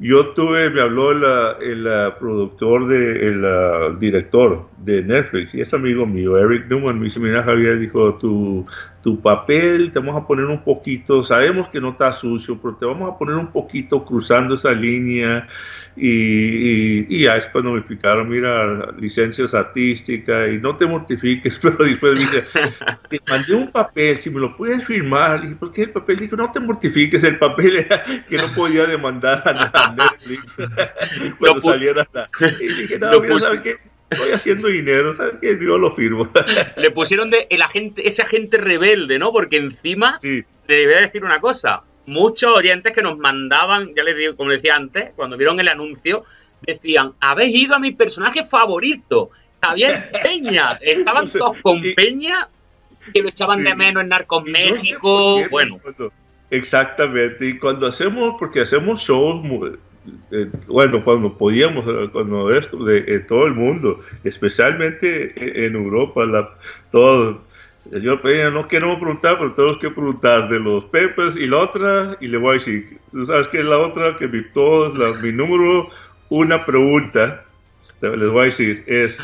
[0.00, 6.36] Yo tuve, me habló el, productor, de, el director de Netflix, y es amigo mío,
[6.36, 8.66] Eric Newman, me dice, mira Javier, dijo, tu,
[9.04, 12.86] tu papel, te vamos a poner un poquito, sabemos que no está sucio, pero te
[12.86, 15.46] vamos a poner un poquito cruzando esa línea.
[15.94, 22.14] Y, ya es cuando me explicaron, mira, licencias artísticas y no te mortifiques, pero después
[22.14, 22.44] me dice,
[23.10, 25.44] te mandé un papel, si me lo puedes firmar.
[25.44, 26.16] Y ¿por qué el papel?
[26.16, 30.56] Dijo, no te mortifiques, el papel era que no podía demandar a, Netflix
[31.38, 32.30] cuando saliera la...
[32.58, 33.93] Y dije, no, mira, ¿sabes qué?
[34.10, 35.58] Estoy haciendo dinero, ¿sabes qué?
[35.60, 36.30] Yo lo firmo.
[36.76, 39.32] Le pusieron de el agente, ese agente rebelde, ¿no?
[39.32, 44.16] Porque encima, le voy a decir una cosa, muchos oyentes que nos mandaban, ya les
[44.16, 46.24] digo, como decía antes, cuando vieron el anuncio,
[46.62, 49.30] decían, habéis ido a mi personaje favorito,
[49.62, 50.78] Javier Peña.
[50.80, 52.48] Estaban todos con Peña,
[53.12, 55.80] que lo echaban de menos en Narcos México, bueno.
[56.50, 59.42] Exactamente, y cuando hacemos, porque hacemos shows
[60.30, 66.50] eh, bueno, cuando podíamos, eh, cuando esto, de, todo el mundo, especialmente en Europa, la,
[66.90, 67.42] todo,
[67.78, 72.16] señor Peña, no queremos preguntar, pero tenemos que preguntar de los Peppers y la otra,
[72.20, 74.16] y le voy a decir, ¿tú sabes qué es la otra?
[74.16, 74.42] Que mi,
[75.22, 75.88] mi número,
[76.28, 77.44] una pregunta,
[78.00, 79.18] les voy a decir, es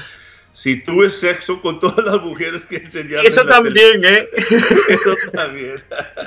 [0.53, 3.25] si tuve sexo con todas las mujeres que enseñaron.
[3.25, 4.29] Eso también, ¿eh?
[4.89, 5.77] Eso también.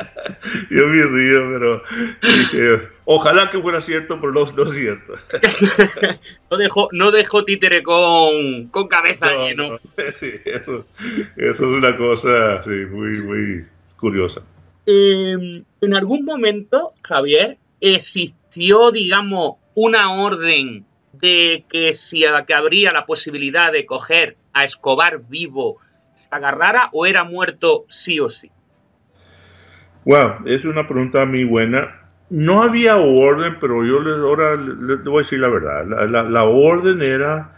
[0.70, 1.84] Yo me río, pero
[2.22, 5.14] dije, ojalá que fuera cierto, pero no, no es cierto.
[6.52, 9.80] no dejó, no dejó títere con, con cabeza no,
[10.20, 10.86] Sí, eso,
[11.36, 13.66] es una cosa sí, muy, muy
[13.98, 14.42] curiosa.
[14.86, 20.86] Em, en algún momento, Javier, existió, digamos, una orden
[21.24, 25.78] de que si que habría la posibilidad de coger a Escobar vivo
[26.14, 28.52] se agarrara o era muerto sí o sí?
[30.04, 32.02] Bueno, es una pregunta muy buena.
[32.30, 35.86] No había orden, pero yo les, ahora les, voy a decir la verdad.
[36.10, 37.56] La, orden era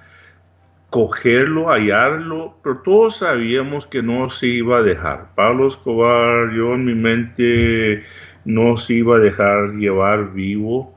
[0.91, 5.34] cogerlo, hallarlo, pero todos sabíamos que no se iba a dejar.
[5.34, 8.04] Pablo Escobar, yo en mi mente
[8.45, 10.94] no se iba a dejar llevar vivo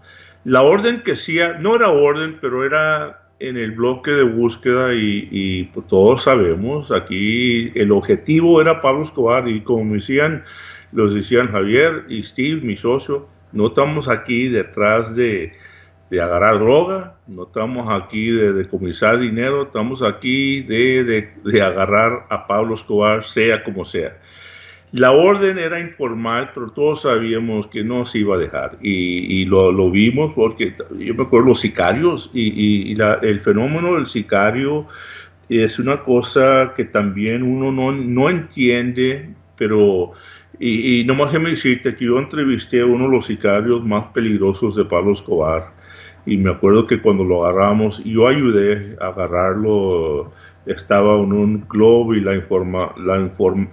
[0.48, 5.64] la orden que hacía, no era orden, pero era en el bloque de búsqueda y,
[5.74, 10.44] pues, todos sabemos, aquí el objetivo era Pablo Escobar y como decían,
[10.92, 15.52] los decían Javier y Steve, mi socio, no estamos aquí detrás de,
[16.12, 22.74] agarrar droga, no estamos aquí de decomisar dinero, estamos aquí de, de agarrar a Pablo
[22.74, 24.16] Escobar, sea como sea.
[24.92, 28.78] La orden era informal, pero todos sabíamos que no se iba a dejar.
[28.80, 34.86] Y, lo, vimos porque yo me acuerdo los sicarios y, el fenómeno del sicario
[35.50, 40.12] es una cosa que también uno no, entiende, pero...
[40.58, 44.86] Y, nomás me decirte que yo entrevisté a uno de los sicarios más peligrosos de
[44.86, 45.72] Pablo Escobar.
[46.24, 50.32] Y me acuerdo que cuando lo agarramos, yo ayudé a agarrarlo
[50.68, 53.30] estaba en un club y la informa, la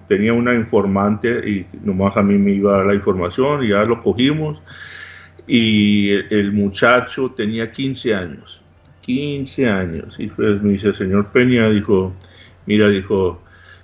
[0.08, 3.84] tenía una informante y nomás a mí me iba a dar la información y ya
[3.84, 4.62] lo cogimos.
[5.47, 8.62] Y el, muchacho tenía 15 años,
[9.01, 10.19] 15 años.
[10.19, 12.13] Y pues me dice, señor Peña, dijo,
[12.65, 13.41] mira, dijo,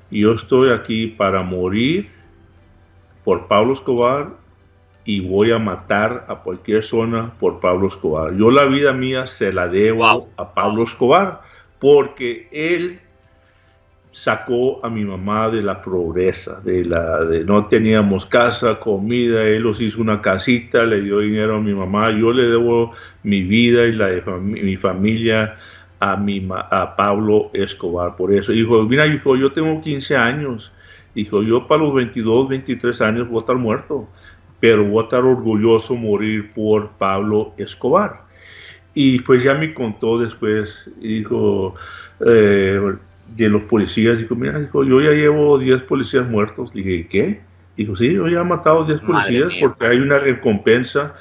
[0.10, 2.10] yo estoy aquí para morir
[3.24, 4.30] por Pablo Escobar
[5.04, 8.36] y voy a matar a cualquier zona por Pablo Escobar.
[8.36, 11.51] Yo la vida mía se la debo a Pablo Escobar
[11.82, 13.00] porque él
[14.12, 19.64] sacó a mi mamá de la pobreza, de la de no teníamos casa, comida, él
[19.64, 22.92] nos hizo una casita, le dio dinero a mi mamá, yo le debo
[23.24, 25.58] mi vida y la de mi familia
[26.00, 30.72] a mi a Pablo Escobar, por eso dijo, mira hijo, yo tengo 15 años,
[31.16, 34.08] dijo, yo para los 22, 23 años voy a estar muerto,
[34.60, 38.31] pero voy a estar orgulloso morir por Pablo Escobar.
[38.94, 41.76] Y pues ya me contó después, dijo,
[42.26, 42.96] eh,
[43.36, 46.74] de los policías, dijo, mira, dijo, yo ya llevo 10 policías muertos.
[46.74, 47.42] dije, ¿qué?
[47.78, 51.16] Dijo, sí, yo ya he matado 10 policías porque hay una recompensa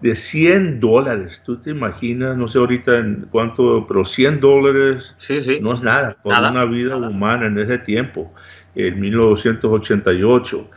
[0.00, 1.42] de 100 dólares.
[1.44, 5.14] Tú te imaginas, no sé ahorita en cuánto, pero 100 dólares
[5.60, 8.32] no es nada por una vida humana en ese tiempo,
[8.74, 10.70] en 1988.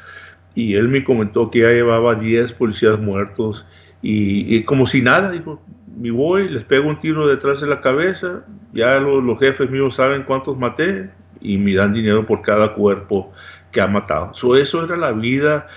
[0.55, 3.65] Y él me comentó que ya llevaba 10 policías muertos
[4.01, 5.61] y, como si nada, dijo,
[5.97, 10.23] me voy, les pego un tiro detrás de la cabeza, ya los, jefes míos saben
[10.23, 11.09] cuántos maté
[11.41, 13.33] y me dan dinero por cada cuerpo
[13.71, 14.31] que ha matado.
[14.55, 15.67] eso era la vida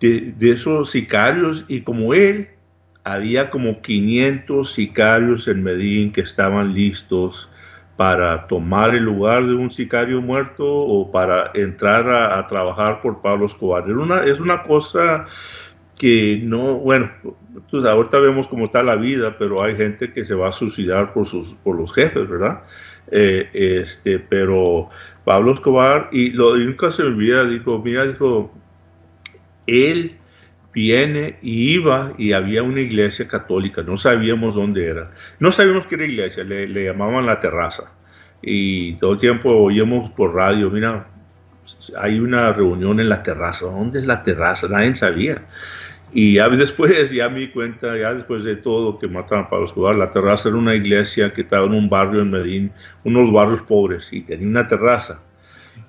[0.00, 2.48] de, esos sicarios y como él,
[3.04, 7.50] había como 500 sicarios en Medellín que estaban listos
[7.96, 13.46] para tomar el lugar de un sicario muerto o para entrar a, trabajar por Pablo
[13.46, 13.88] Escobar.
[13.90, 15.26] una, es una cosa
[15.98, 17.10] que no, bueno,
[17.72, 21.26] ahorita vemos cómo está la vida, pero hay gente que se va a suicidar por,
[21.26, 22.62] sus, por los jefes, ¿verdad?
[23.10, 24.90] Eh, este, pero
[25.24, 28.52] Pablo Escobar, y lo nunca se olvida, dijo, mira, dijo,
[29.66, 30.16] él
[30.72, 35.94] viene y iba y había una iglesia católica, no sabíamos dónde era, no sabíamos qué
[35.94, 37.92] era iglesia, le, le llamaban la terraza
[38.42, 41.06] y todo el tiempo oíamos por radio, mira,
[41.98, 44.68] hay una reunión en la terraza, ¿dónde es la terraza?
[44.68, 45.42] Nadie sabía.
[46.16, 49.66] Y ya después, ya me di cuenta, ya después de todo que mataron a Pablo
[49.66, 53.62] Escobar, la terraza era una iglesia que estaba en un barrio en Medellín, unos barrios
[53.62, 55.20] pobres, y tenía una terraza.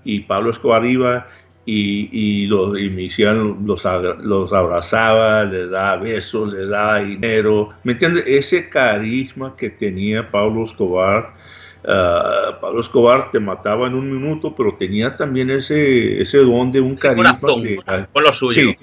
[0.03, 1.27] Y Pablo Escobar iba
[1.63, 3.83] y, y, los, y me hicieron, los,
[4.23, 7.69] los abrazaba, les daba besos, les daba dinero.
[7.83, 8.23] ¿Me entiendes?
[8.25, 11.35] Ese carisma que tenía Pablo Escobar.
[11.83, 16.81] Uh, Pablo Escobar te mataba en un minuto, pero tenía también ese, ese don de
[16.81, 17.37] un carisma.
[17.39, 17.63] Corazón,
[18.11, 18.53] con lo suyo.
[18.53, 18.77] Sí,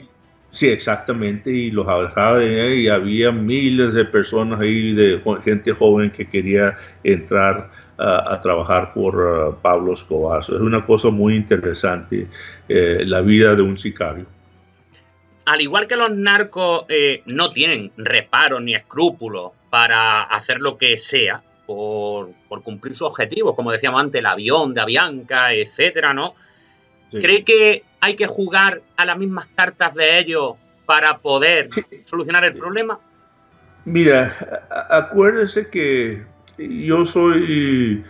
[0.52, 6.28] Sí, exactamente, y los abrazaba y había miles de personas ahí, de gente joven que
[6.28, 10.40] quería entrar a trabajar por uh, Pablo Escobar.
[10.40, 12.26] es una cosa muy interesante,
[12.68, 14.26] eh, la vida de un sicario.
[15.44, 20.98] Al igual que los narcos eh, no tienen reparos ni escrúpulos para hacer lo que
[20.98, 26.34] sea por, por cumplir su objetivo, como decíamos antes, el avión de Avianca, etcétera, ¿no?
[27.10, 27.18] Sí.
[27.18, 31.70] ¿Cree que hay que jugar a las mismas cartas de ellos para poder
[32.04, 32.98] solucionar el problema?
[33.84, 34.34] Mira,
[34.90, 36.24] acuérdese que
[36.58, 38.04] yo soy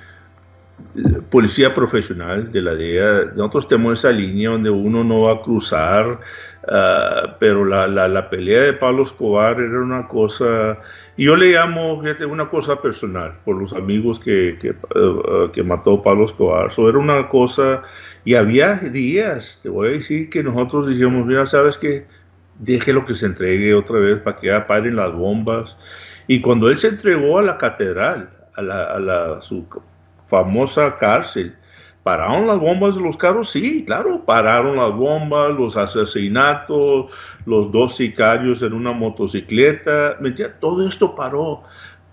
[1.30, 3.32] policía profesional de la DEA.
[3.36, 6.20] Nosotros tenemos esa línea donde uno no va a cruzar,
[6.62, 10.78] uh, pero la, la, la, pelea de Pablo Escobar era una cosa,
[11.18, 16.02] y yo le llamo una cosa personal por los amigos que, que, uh, que mató
[16.02, 16.72] Pablo Escobar.
[16.72, 17.82] So, era una cosa
[18.24, 22.06] y había días, te voy a decir, que nosotros decíamos, mira, sabes que
[22.58, 25.76] déjelo que se entregue otra vez para que paren las bombas.
[26.28, 29.66] Y cuando él se entregó a la catedral, a, la, a la, su
[30.28, 31.56] famosa cárcel,
[32.04, 33.50] ¿pararon las bombas de los carros?
[33.50, 37.06] Sí, claro, pararon las bombas, los asesinatos,
[37.44, 40.16] los dos sicarios en una motocicleta,
[40.60, 41.64] todo esto paró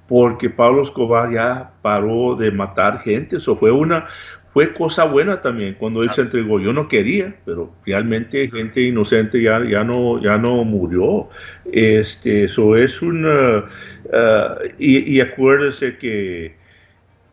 [0.10, 4.08] porque Pablo Escobar ya paró de matar gente, eso fue una,
[4.54, 6.60] fue cosa buena también cuando él se entregó.
[6.60, 11.30] Yo no quería, pero realmente gente inocente ya, ya, no, ya no murió.
[11.72, 13.66] Este, eso es una...
[14.06, 16.56] Uh, y, y, acuérdese que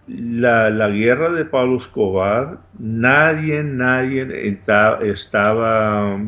[0.08, 4.58] la, la, guerra de Pablo Escobar, nadie, nadie
[5.02, 6.20] estaba...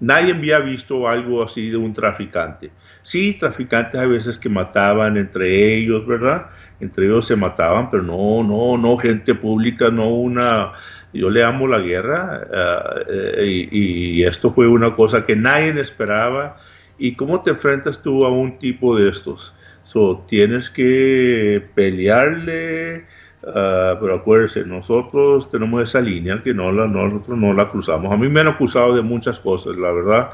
[0.00, 2.72] Nadie había visto algo así de un traficante.
[3.02, 6.46] Sí, traficantes a veces que mataban entre ellos, ¿verdad?
[6.80, 10.72] Entre ellos se mataban, pero no, no, no, gente pública, no una...
[11.12, 16.56] Yo le amo la guerra uh, y, esto fue una cosa que nadie esperaba.
[16.96, 19.54] ¿Y cómo te enfrentas tú a un tipo de estos?
[19.84, 23.04] So, tienes que pelearle,
[23.44, 28.12] Uh, pero acuérdense, nosotros tenemos esa línea que no la, nosotros no la cruzamos.
[28.12, 30.30] A mí me han acusado de muchas cosas, la verdad.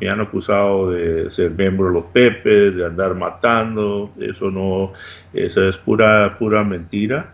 [0.00, 4.10] Me han acusado de ser miembro de los Pepes, de andar matando.
[4.20, 4.92] Eso no,
[5.32, 7.32] eso es pura, pura mentira.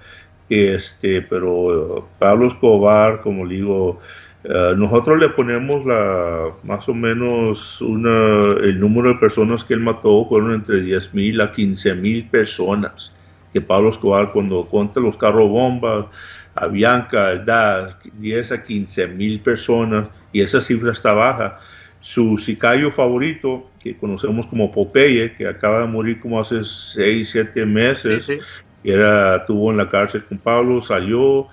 [0.51, 3.99] Este, pero Pablo Escobar, como digo,
[4.45, 9.81] uh, nosotros le ponemos la, más o menos una, el número de personas que él
[9.81, 13.15] mató fueron entre 10 mil a 15 mil personas
[13.53, 16.07] que Pablo Escobar cuando cuenta los carros bombas,
[16.55, 21.59] a Bianca, da 10 a 15 mil personas y esa cifra está baja.
[22.01, 27.65] Su sicario favorito, que conocemos como Popeye, que acaba de morir como hace 6, 7
[27.65, 28.41] meses, sí, sí.
[28.85, 31.49] Era, estuvo en la cárcel con Pablo, salió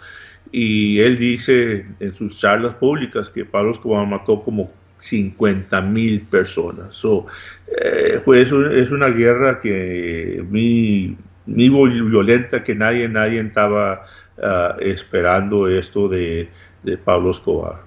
[0.51, 6.95] y él dice en sus charlas públicas que Pablo Escobar mató como 50 mil personas.
[6.95, 7.27] So,
[7.67, 11.15] eh, pues es una guerra que mi
[11.49, 14.05] ni violenta que nadie, nadie estaba
[14.37, 16.49] uh, esperando esto de,
[16.83, 17.81] de, Pablo Escobar.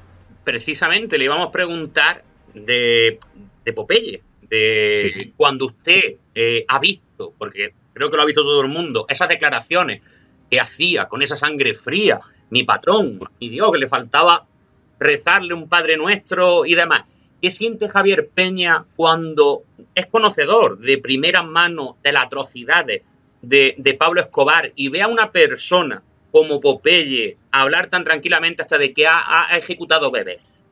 [0.45, 3.19] Precisamente le íbamos a preguntar de,
[3.65, 5.33] de Popeye, de sí.
[5.37, 9.29] cuando usted eh, ha visto, porque creo que lo ha visto todo el mundo, esas
[9.29, 10.03] declaraciones
[10.51, 14.47] que hacía con esa sangre fría, mi patrón, mi Dios, que le faltaba
[14.99, 17.05] rezarle un Padre Nuestro y demás.
[17.41, 19.63] ¿Qué siente Javier Peña cuando
[19.95, 23.03] es conocedor de primera mano de las atrocidades
[23.43, 28.79] de, de, Pablo Escobar y ve a una persona como Popeye hablar tan tranquilamente hasta
[28.79, 30.65] de que ha, ha, ejecutado bebés.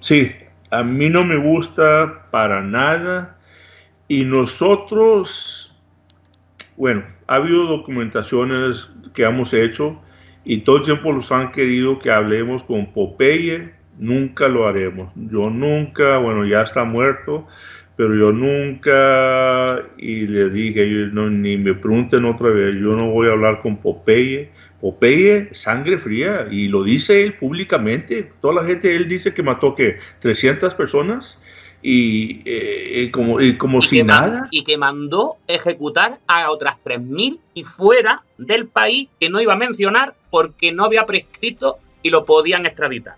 [0.00, 0.32] Sí,
[0.70, 3.38] a mí no me gusta para nada
[4.08, 5.74] y nosotros,
[6.76, 10.00] bueno, ha habido documentaciones que hemos hecho
[10.44, 15.12] y todo el tiempo los han querido que hablemos con Popeye, nunca lo haremos.
[15.14, 17.46] Yo nunca, bueno, ya está muerto,
[17.96, 19.67] pero yo nunca
[19.98, 23.76] y le dije, no, ni me pregunten otra vez, yo no voy a hablar con
[23.78, 24.50] Popeye.
[24.80, 28.30] Popeye, sangre fría, y lo dice él públicamente.
[28.40, 31.38] Toda la gente, él dice que mató que 300 personas
[31.82, 34.48] y, eh, como, como si nada.
[34.50, 39.56] y que mandó ejecutar a otras 3.000 y fuera del país que no iba a
[39.56, 43.16] mencionar porque no había prescrito y lo podían extraditar.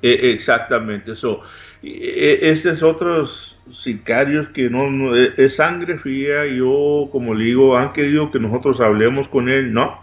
[0.00, 1.40] E, exactamente, eso.
[1.82, 7.92] E, esos otros sicarios que no, e, es sangre fría, yo como le digo, han
[7.92, 10.00] querido que nosotros hablemos con él, no,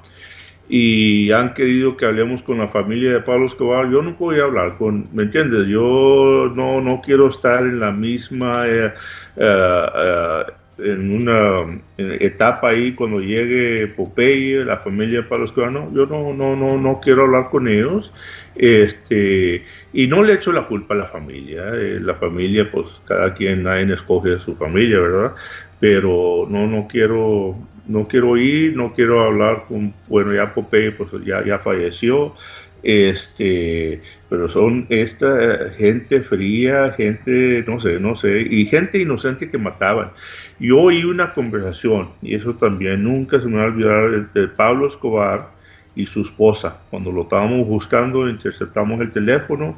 [0.70, 4.44] y han querido que hablemos con la familia de Pablo Escobar, yo no voy a
[4.44, 5.68] hablar con, ¿me entiendes?
[5.68, 8.94] Yo no, no quiero estar en la misma eh,
[9.36, 10.44] eh, eh,
[10.84, 16.34] en una etapa ahí cuando llegue Popeye, la familia de Pablo Escobar, no, yo no,
[16.34, 18.14] no, no, no quiero hablar con ellos,
[18.56, 19.64] este,
[19.94, 23.94] y no le echo la culpa a la familia, la familia, pues cada quien, nadie
[23.94, 25.34] escoge a su familia, ¿verdad?
[25.80, 27.56] Pero no, no quiero,
[27.88, 32.36] no quiero ir, no quiero hablar con, bueno, ya Popeye pues ya, ya falleció,
[32.84, 39.58] este, pero son esta gente fría, gente, no sé, no sé, y gente inocente que
[39.58, 40.12] mataban.
[40.60, 44.88] Yo oí una conversación, y eso también nunca se me va a olvidar, de Pablo
[44.88, 45.50] Escobar
[45.96, 46.80] y su esposa.
[46.92, 49.78] Cuando lo estábamos buscando, interceptamos el teléfono,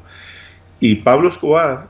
[0.81, 1.87] y Pablo Escobar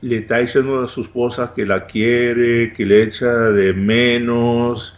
[0.00, 4.96] le está diciendo a su esposa que la quiere, que le echa de menos,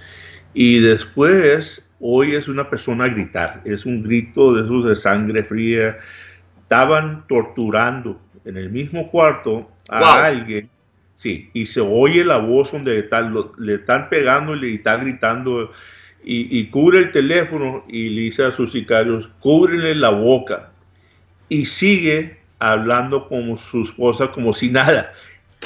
[0.54, 5.44] y después hoy es una persona a gritar, es un grito de esos de sangre
[5.44, 5.98] fría.
[6.74, 10.68] Estaban torturando en el mismo cuarto a alguien,
[11.18, 13.08] sí, y se oye la voz donde
[13.58, 15.70] le están pegando y le está gritando
[16.24, 20.72] y, cubre el teléfono y le dice a sus sicarios, cúbrenle la boca
[21.48, 25.12] y sigue hablando con su esposa como si nada.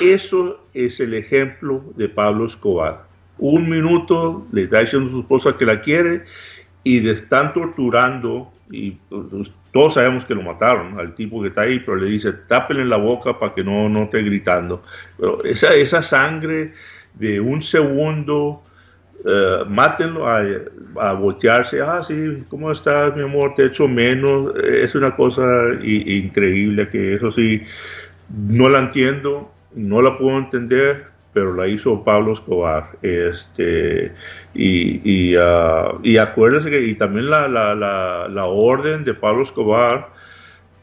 [0.03, 3.05] Eso es el ejemplo de Pablo Escobar.
[3.39, 6.25] Un minuto, le está diciendo a su esposa que la quiere
[6.85, 11.63] y le están torturando y pues, todos sabemos que lo mataron al tipo que está
[11.63, 14.83] ahí, pero le dice, tápenle la boca para que no, no esté gritando.
[15.19, 16.73] Pero esa, esa sangre
[17.15, 18.63] de un segundo,
[19.25, 20.43] uh, mátenlo a,
[21.01, 23.55] a, voltearse, ah, sí, ¿cómo estás, mi amor?
[23.55, 24.55] Te echo menos.
[24.57, 25.45] Es una cosa
[25.83, 27.63] increíble que eso sí,
[28.29, 31.07] no la entiendo, no la puedo entender,
[31.39, 32.99] pero la hizo Pablo Escobar.
[33.01, 34.13] Este,
[34.55, 39.45] y, y, uh, y acuérdense que y también la, la, la, la, orden de Pablo
[39.45, 40.09] Escobar,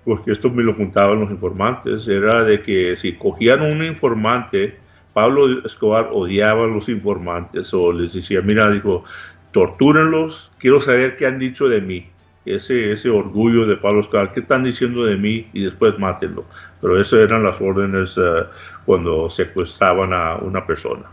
[0.06, 4.78] porque esto me lo juntaban los informantes, era de que si cogían un informante,
[5.12, 9.03] Pablo Escobar odiaba a los informantes o les decía, mira, dijo,
[9.51, 12.08] tortúrenlos, quiero saber qué han dicho de mí.
[12.46, 16.46] Ese, ese orgullo de Pablo Escobar, qué están diciendo de mí y después mátenlo.
[16.80, 18.46] Pero esas eran las órdenes uh,
[18.86, 21.10] cuando secuestraban a una persona.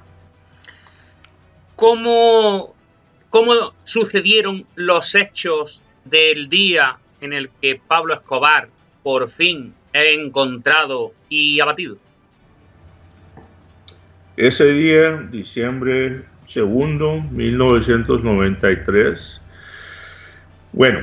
[1.76, 2.74] ¿Cómo,
[3.30, 8.68] ¿Cómo sucedieron los hechos del día en el que Pablo Escobar
[9.02, 11.96] por fin es encontrado y abatido?
[14.36, 19.40] Ese día, diciembre segundo, 1993,
[20.72, 21.00] bueno,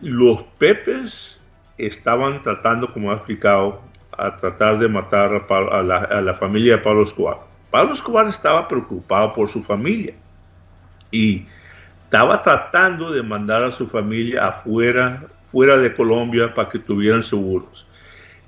[0.00, 1.40] los Pepes
[1.78, 3.80] estaban tratando, como ha explicado,
[4.16, 7.38] a tratar de matar a, la, familia de Pablo Escobar.
[7.70, 10.14] Pablo Escobar estaba preocupado por su familia
[11.10, 11.46] y
[12.04, 17.86] estaba tratando de mandar a su familia afuera, fuera de Colombia para que tuvieran seguros.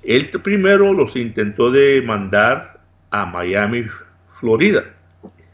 [0.03, 2.81] Él primero los intentó de mandar
[3.11, 3.85] a Miami,
[4.41, 4.85] Florida.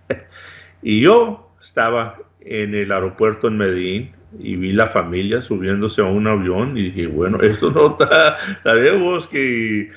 [0.82, 6.26] y yo estaba en el aeropuerto en Medellín y vi la familia subiéndose a un
[6.26, 9.90] avión y dije, bueno, esto no está, sabemos que,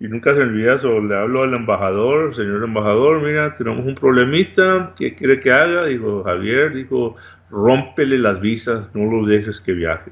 [0.00, 4.94] y nunca se olvida eso, le hablo al embajador, señor embajador, mira, tenemos un problemita,
[4.98, 5.86] ¿qué quiere que haga?
[5.86, 7.16] Dijo Javier, dijo,
[7.50, 10.10] rómpele las visas, no lo dejes que viaje.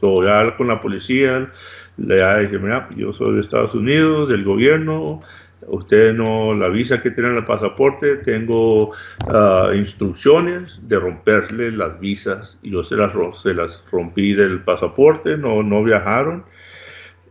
[0.00, 1.50] So, ya con la policía,
[1.98, 5.20] le dije, mira, yo soy de Estados Unidos, del gobierno,
[5.66, 11.98] usted no, la visa que tiene en el pasaporte, tengo uh, instrucciones de romperle las
[12.00, 16.44] visas y yo se las, se las rompí del pasaporte, no, no viajaron.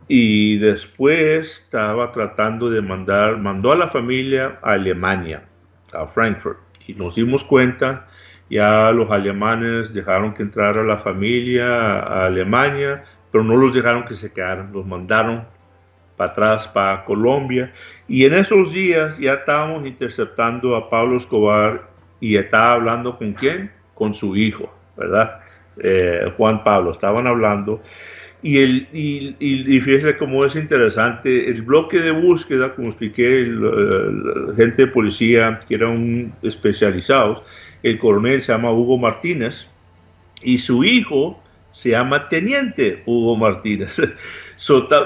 [0.08, 5.44] Y después estaba tratando de mandar, mandó a la familia a Alemania,
[5.92, 6.58] a Frankfurt.
[6.86, 8.08] Y nos dimos cuenta,
[8.48, 14.14] ya los alemanes dejaron que entrara la familia a Alemania, pero no los dejaron que
[14.14, 15.44] se quedaran, los mandaron
[16.20, 17.72] para atrás, para Colombia.
[18.06, 21.88] Y en esos días ya estábamos interceptando a Pablo Escobar
[22.20, 23.70] y estaba hablando con quién?
[23.94, 25.40] Con su hijo, ¿verdad?
[25.82, 27.82] Eh, Juan Pablo, estaban hablando.
[28.42, 34.54] Y, el, y, y, fíjese cómo es interesante, el bloque de búsqueda, como expliqué, la
[34.56, 37.42] gente de policía que eran especializados,
[37.82, 39.66] el coronel se llama Hugo Martínez
[40.42, 41.42] y su hijo
[41.72, 43.96] se llama Teniente Hugo Martínez.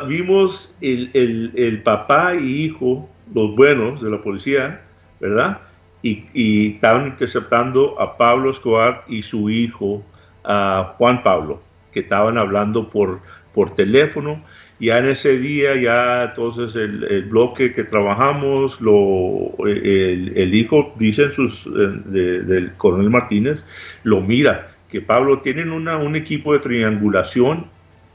[0.06, 4.82] vimos el, el, el, papá y hijo, los buenos de la policía,
[5.20, 5.60] ¿verdad?
[6.02, 10.04] Y, y, estaban interceptando a Pablo Escobar y su hijo,
[10.44, 13.20] a Juan Pablo, que estaban hablando por,
[13.54, 14.42] por teléfono.
[14.80, 21.30] Ya en ese día, ya entonces el, el bloque que trabajamos, lo, el, hijo, dicen
[21.30, 23.60] sus, eh, del coronel Martínez,
[24.02, 27.66] lo mira, que Pablo tienen una, un equipo de triangulación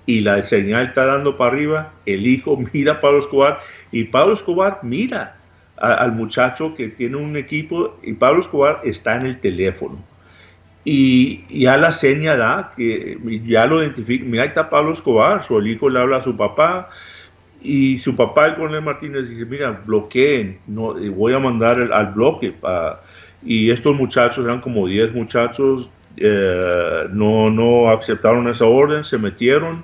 [0.09, 3.59] y la señal está dando para arriba, el hijo mira a Pablo Escobar
[3.91, 5.35] y Pablo Escobar mira
[5.77, 9.99] al muchacho que tiene un equipo y Pablo Escobar está en el teléfono.
[10.83, 15.61] Y ya la seña da que ya lo identifica, mira, ahí está Pablo Escobar, su
[15.61, 16.89] hijo le habla a su papá
[17.61, 22.55] y su papá, el coronel Martínez, dice, mira, bloqueen, no, voy a mandar al bloque.
[23.45, 29.83] y estos muchachos, eran como 10 muchachos, eh, no, no aceptaron esa orden, se metieron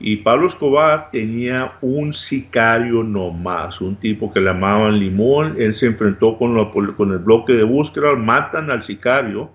[0.00, 5.56] y Pablo Escobar tenía un sicario nomás, un tipo que le llamaban Limón.
[5.58, 9.50] Él se enfrentó con, con el bloque de búsqueda, matan al sicario.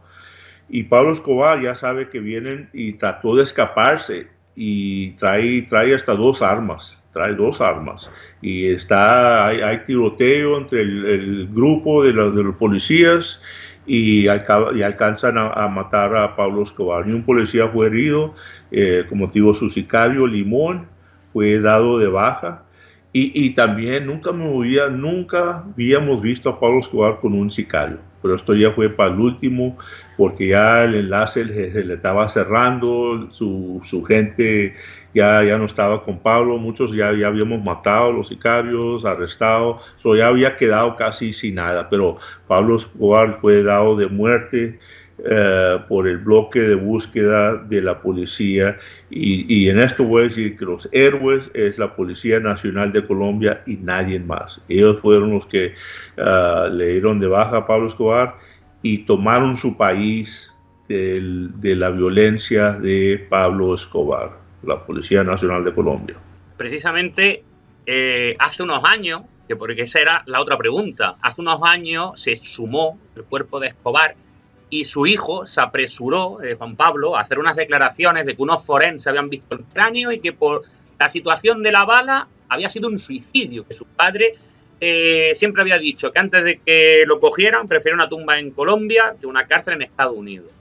[0.70, 6.16] Y Pablo Escobar ya sabe que vienen y trató de escaparse y trae, trae hasta
[6.16, 8.10] dos armas, trae dos armas.
[8.42, 13.42] Y está, hay, tiroteo entre el, grupo de, de los policías
[13.90, 17.08] y, alcanzan a, matar a Pablo Escobar.
[17.08, 18.36] Y un policía fue herido,
[18.72, 20.86] eh, como digo, su sicario Limón
[21.34, 22.64] fue dado de baja.
[23.12, 28.36] Y, también nunca me había, nunca habíamos visto a Pablo Escobar con un sicario, pero
[28.36, 29.76] esto ya fue para el último,
[30.16, 34.76] porque ya el enlace se, le estaba cerrando, su, su gente
[35.14, 40.16] ya, ya no estaba con Pablo, muchos ya, ya habíamos matado los sicarios, arrestado, so
[40.16, 44.80] ya había quedado casi sin nada, pero Pablo Escobar fue dado de muerte
[45.26, 48.78] eh, por el bloque de búsqueda de la policía
[49.10, 53.06] y, y, en esto voy a decir que los héroes es la Policía Nacional de
[53.06, 54.62] Colombia y nadie más.
[54.70, 55.74] Ellos fueron los que
[56.18, 58.38] uh, le dieron de baja a Pablo Escobar
[58.82, 60.54] y tomaron su país
[60.88, 66.16] de la violencia de Pablo Escobar la Policía Nacional de Colombia.
[66.58, 67.44] Precisamente
[67.86, 72.36] eh, hace unos años, que porque esa era la otra pregunta, hace unos años se
[72.36, 74.16] sumó el cuerpo de Escobar
[74.70, 78.64] y su hijo se apresuró, eh, Juan Pablo, a hacer unas declaraciones de que unos
[78.64, 80.64] forenses habían visto el cráneo y que por
[81.00, 84.36] la situación de la bala había sido un suicidio, que su padre
[84.82, 89.16] eh, siempre había dicho que antes de que lo cogieran prefería una tumba en Colombia
[89.20, 90.52] que una cárcel en Estados Unidos.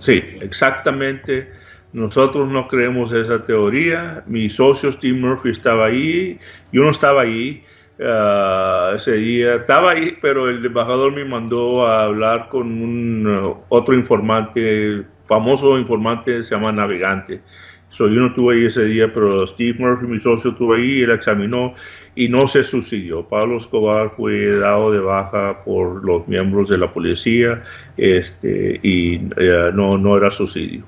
[0.00, 1.52] Sí, exactamente
[1.92, 4.22] nosotros no creemos esa teoría.
[4.26, 6.38] Mi socio Steve Murphy estaba ahí,
[6.72, 7.64] yo no estaba ahí
[7.98, 9.54] uh, ese día.
[9.56, 15.78] Estaba ahí, pero el embajador me mandó a hablar con un uh, otro informante, famoso
[15.78, 17.40] informante, se llama Navegante.
[17.88, 21.12] So, yo no estuve ahí ese día, pero Steve Murphy, mi socio, estuvo ahí, él
[21.12, 21.74] examinó
[22.14, 23.26] y no se suicidió.
[23.26, 27.62] Pablo Escobar fue dado de baja por los miembros de la policía
[27.96, 30.84] este, y uh, no, no era suicidio.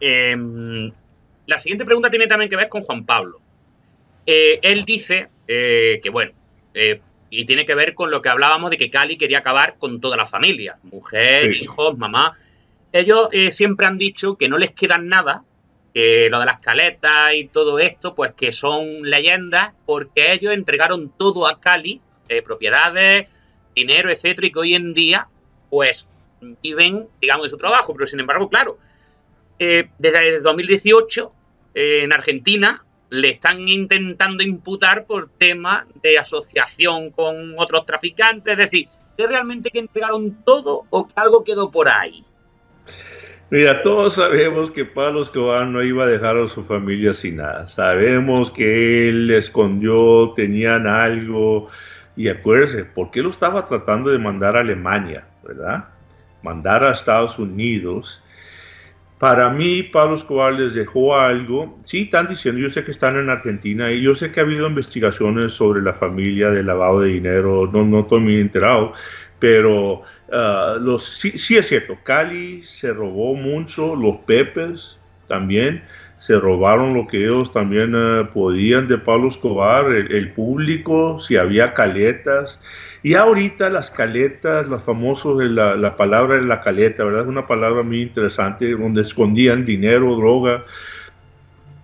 [0.00, 0.90] Em,
[1.46, 3.40] la siguiente pregunta tiene también que ver con Juan Pablo.
[4.26, 6.32] Eh, él dice eh, que, bueno,
[6.74, 10.00] eh, y tiene que ver con lo que hablábamos de que Cali quería acabar con
[10.00, 12.36] toda la familia, mujer, hijos, mamá.
[12.92, 15.44] Ellos siempre han dicho que no les queda nada,
[15.92, 21.10] que lo de las caletas y todo esto, pues que son leyendas, porque ellos entregaron
[21.10, 22.00] todo a Cali,
[22.44, 23.28] propiedades,
[23.74, 25.28] dinero, etcétera, y que hoy en día,
[25.68, 26.08] pues
[26.62, 27.92] viven, digamos, de su trabajo.
[27.92, 28.78] Pero sin embargo, claro,
[29.58, 31.32] eh, desde 2018
[31.74, 38.58] eh, en Argentina le están intentando imputar por tema de asociación con otros traficantes, es
[38.58, 42.24] decir, que realmente que entregaron todo o que algo quedó por ahí.
[43.48, 47.68] Mira, todos sabemos que Pablo Escobar no iba a dejar a su familia sin nada.
[47.68, 51.68] Sabemos que él escondió, tenían algo.
[52.16, 55.84] Y acuérdense, ¿por qué lo estaba tratando de mandar a Alemania, verdad?
[56.42, 58.20] Mandar a Estados Unidos
[59.18, 61.78] para mí, Pablo Escobar les dejó algo.
[61.84, 64.66] Sí, están diciendo, yo sé que están en Argentina y yo sé que ha habido
[64.66, 68.92] investigaciones sobre la familia de lavado de dinero, no, no estoy muy enterado,
[69.38, 70.02] pero
[70.32, 74.98] ah, los, sí, sí, es cierto, Cali se robó mucho, los Pepes
[75.28, 75.82] también
[76.26, 81.72] se robaron lo que ellos también ah, podían de Pablo Escobar, el, público, si había
[81.72, 82.58] caletas.
[83.04, 87.22] Y ahorita las caletas, los famosos, la, la palabra de la caleta, ¿verdad?
[87.22, 90.64] Es una palabra muy interesante, donde escondían dinero, droga.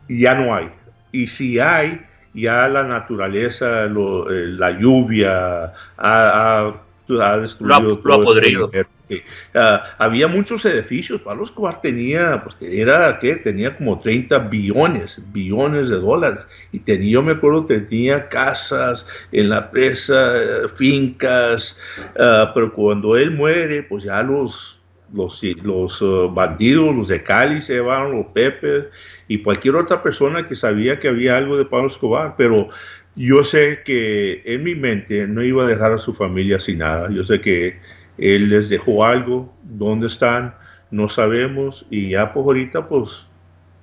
[0.09, 0.71] ya no hay.
[1.13, 2.01] Y si hay,
[2.35, 6.73] ya la naturaleza, eh, la lluvia ha,
[7.21, 8.71] ha destruido lo, ha podrido.
[9.01, 9.21] Sí.
[9.55, 15.89] Uh, había muchos edificios, Pablo Escobar tenía, pues era que tenía como 30 billones, billones
[15.89, 16.45] de dólares.
[16.71, 20.33] Y tenía, yo me acuerdo, tenía casas en la presa,
[20.77, 21.79] fincas,
[22.17, 24.81] uh, pero cuando él muere, pues ya los,
[25.13, 28.87] los, los uh, bandidos, los de Cali se llevaron, los Pepes
[29.29, 32.69] y cualquier otra persona que sabía que había algo de Pablo Escobar, pero
[33.15, 37.11] yo sé que en mi mente no iba a dejar a su familia sin nada.
[37.11, 37.79] Yo sé que
[38.19, 40.55] él les dejó algo, dónde están,
[40.91, 43.27] no sabemos, y ya pues ahorita pues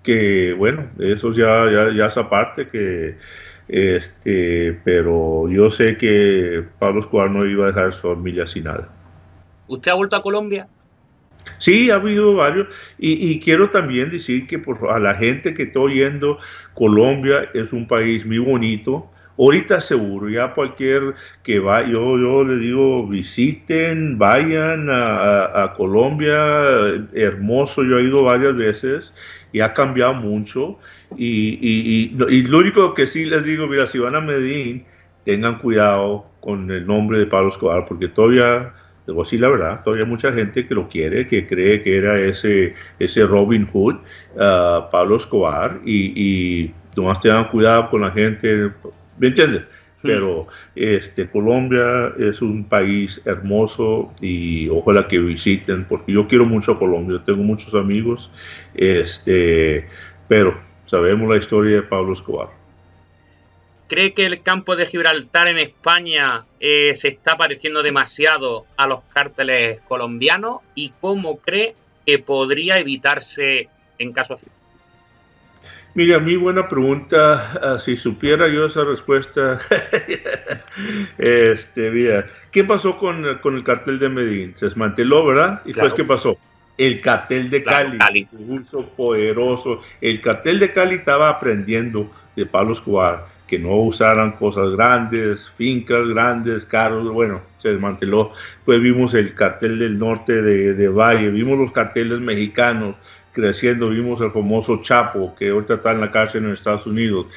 [0.04, 3.18] que bueno, eso ya, ya, ya es aparte que
[3.68, 8.64] este, pero yo sé que Pablo Escobar no iba a dejar a su familia sin
[8.64, 8.90] nada.
[9.68, 10.68] ¿Usted ha vuelto a Colombia?
[11.60, 12.68] Sí, ha habido varios.
[12.98, 16.40] Y, y, quiero también decir que por, a la gente que está oyendo,
[16.74, 19.10] Colombia es un país muy bonito.
[19.40, 26.36] Ahorita seguro, ya cualquier que va, yo, yo le digo, visiten, vayan a, Colombia,
[27.14, 29.14] hermoso, yo he ido varias veces
[29.54, 30.78] y ha cambiado mucho.
[31.16, 34.84] Y, y, y, lo único que sí les digo, mira, si van a Medellín,
[35.24, 38.74] tengan cuidado con el nombre de Pablo Escobar, porque todavía
[39.08, 42.20] debo decir la verdad, todavía hay mucha gente que lo quiere, que cree que era
[42.20, 43.96] ese, ese Robin Hood,
[44.36, 48.72] uh, Pablo Escobar, y, y nomás tengan cuidado con la gente,
[49.20, 49.64] ¿me entiendes?
[50.02, 56.74] Pero este, Colombia es un país hermoso y ojalá que visiten, porque yo quiero mucho
[56.74, 58.32] a Colombia, tengo muchos amigos,
[58.76, 59.88] este,
[60.30, 62.48] pero sabemos la historia de Pablo Escobar.
[63.90, 69.02] ¿Cree que el campo de Gibraltar en España eh, se está pareciendo demasiado a los
[69.02, 70.60] cárteles colombianos?
[70.76, 73.68] ¿Y cómo cree que podría evitarse
[73.98, 74.46] en caso así?
[75.96, 77.76] Mira, mi buena pregunta.
[77.76, 79.60] Uh, si supiera yo esa respuesta,
[81.18, 84.54] este, mira, ¿qué pasó con, con, el cartel de Medellín?
[84.56, 85.62] Se desmanteló, ¿verdad?
[85.66, 85.90] ¿Y claro.
[85.90, 86.38] pues qué pasó?
[86.78, 89.82] El cartel de claro, Cali, Cali, un uso poderoso.
[90.00, 96.08] El cartel de Cali estaba aprendiendo de Pablo Escobar que no usaran cosas grandes, fincas
[96.08, 98.32] grandes, carros, bueno, se desmanteló.
[98.64, 102.96] Pues vimos el cartel del norte de, de Valle, vimos los carteles mexicanos,
[103.34, 107.28] creciendo, vimos el famoso Chapo, que ahorita está en la cárcel en Estados Unidos.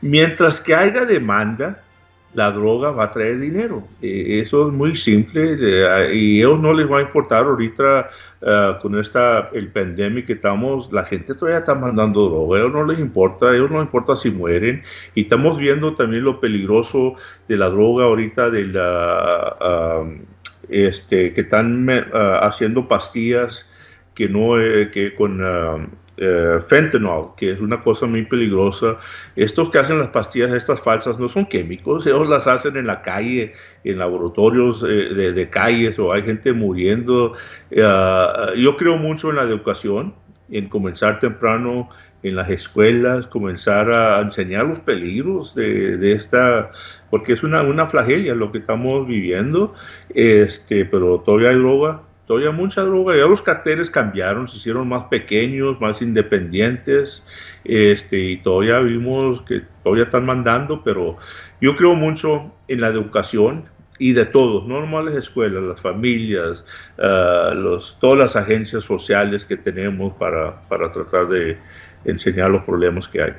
[0.00, 1.82] Mientras que haya demanda,
[2.34, 3.84] la droga va a traer dinero.
[4.02, 8.10] Eh, eso es muy simple eh, y ellos no les va a importar ahorita
[8.42, 12.72] uh, con esta, el pandemia que estamos, la gente todavía está mandando droga, a ellos
[12.72, 14.82] no les importa, a ellos no les importa si mueren
[15.14, 17.14] y estamos viendo también lo peligroso
[17.48, 20.04] de la droga ahorita, de la,
[20.68, 23.66] este, que están uh, haciendo pastillas
[24.14, 25.40] que no, eh, que con
[26.16, 28.98] eh, fentanyl, que es una cosa muy peligrosa.
[29.34, 33.02] Estos que hacen las pastillas, estas falsas, no son químicos, ellos las hacen en la
[33.02, 33.52] calle,
[33.82, 37.32] en laboratorios eh, de, de, calles, o hay gente muriendo.
[37.72, 40.14] Uh, yo creo mucho en la educación,
[40.50, 41.88] en comenzar temprano
[42.22, 46.70] en las escuelas, comenzar a enseñar los peligros de, de esta,
[47.10, 49.74] porque es una, una flagelia lo que estamos viviendo,
[50.14, 55.04] este, pero todavía hay droga, todavía mucha droga, ya los carteles cambiaron, se hicieron más
[55.04, 57.22] pequeños, más independientes,
[57.64, 61.16] este, y todavía vimos que todavía están mandando, pero
[61.60, 63.64] yo creo mucho en la educación
[63.98, 66.64] y de todos, no nomás las escuelas, las familias,
[66.98, 71.58] uh, los, todas las agencias sociales que tenemos para, para tratar de
[72.04, 73.32] enseñar los problemas que hay.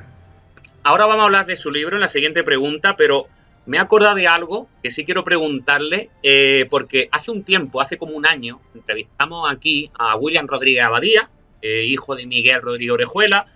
[0.82, 3.26] Ahora vamos a hablar de su libro en la siguiente pregunta, pero
[3.66, 7.98] me he acordado de algo que sí quiero preguntarle, eh, porque hace un tiempo, hace
[7.98, 11.28] como un año, entrevistamos aquí a William Rodríguez Abadía,
[11.62, 13.46] eh, hijo de Miguel Rodríguez Orejuela,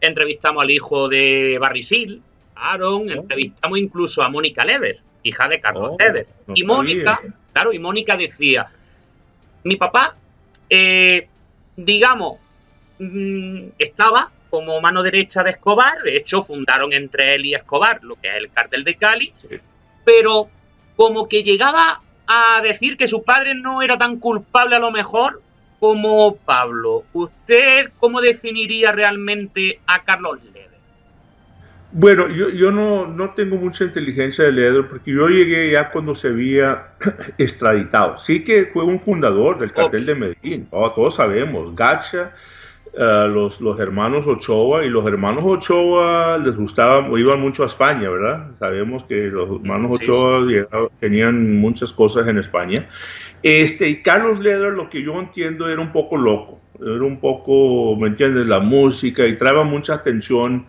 [0.00, 2.22] entrevistamos al hijo de Barrisil,
[2.56, 3.12] Aaron, oh.
[3.12, 6.26] entrevistamos incluso a Mónica Lever, hija de Carlos oh, Lever.
[6.48, 7.20] No y Mónica,
[7.52, 8.68] claro, y Mónica decía,
[9.62, 10.16] mi papá,
[10.68, 11.28] eh,
[11.76, 12.38] digamos,
[12.98, 18.16] mmm, estaba como mano derecha de Escobar, de hecho fundaron entre él y Escobar lo
[18.16, 19.56] que es el cártel de Cali, sí.
[20.04, 20.50] pero
[20.96, 25.40] como que llegaba a decir que su padre no era tan culpable a lo mejor
[25.80, 27.04] como Pablo.
[27.12, 30.70] ¿Usted cómo definiría realmente a Carlos Leder?
[31.92, 36.14] Bueno, yo, yo no, no, tengo mucha inteligencia de Leder porque yo llegué ya cuando
[36.14, 36.92] se había
[37.38, 38.16] extraditado.
[38.18, 40.14] Sí que fue un fundador del cartel okay.
[40.14, 42.32] de Medellín, oh, todos sabemos, Gacha
[42.92, 48.10] Uh, los, los, hermanos Ochoa y los hermanos Ochoa les gustaba, iban mucho a España,
[48.10, 48.50] ¿verdad?
[48.58, 50.88] Sabemos que los hermanos Ochoa sí, sí.
[50.98, 52.88] tenían muchas cosas en España.
[53.44, 57.96] Este, y Carlos Leder, lo que yo entiendo, era un poco loco, era un poco,
[57.96, 58.46] ¿me entiendes?
[58.46, 60.66] La música y traía mucha atención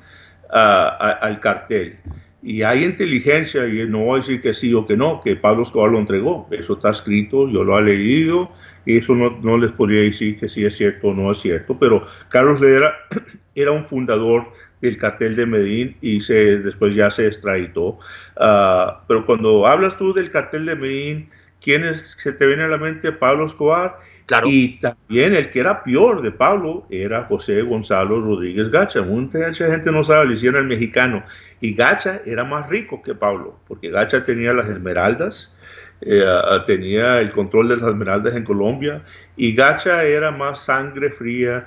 [0.50, 1.98] al cartel.
[2.44, 5.64] Y hay inteligencia, y no voy a decir que sí o que no, que Pablo
[5.64, 6.48] Escobar lo entregó.
[6.52, 8.52] Eso está escrito, yo lo he leído,
[8.86, 11.78] y eso no, no les podría decir que sí es cierto o no es cierto.
[11.80, 12.94] Pero Carlos Ledera
[13.56, 14.48] era un fundador
[14.82, 18.00] del cartel de Medellín y se, después ya se extraditó.
[18.38, 21.30] Ah, pero cuando hablas tú del cartel de Medellín,
[21.62, 23.12] ¿quién se te viene a la mente?
[23.12, 24.00] Pablo Escobar.
[24.26, 24.48] Claro.
[24.48, 29.02] Y también el que era peor de Pablo era José Gonzalo Rodríguez Gacha.
[29.02, 31.24] Mucha gente no sabe, le hicieron el mexicano.
[31.60, 35.54] Y Gacha era más rico que Pablo, porque Gacha tenía las esmeraldas,
[36.02, 36.26] eh,
[36.66, 39.04] tenía el control de las esmeraldas en Colombia,
[39.36, 41.66] y Gacha era más sangre fría,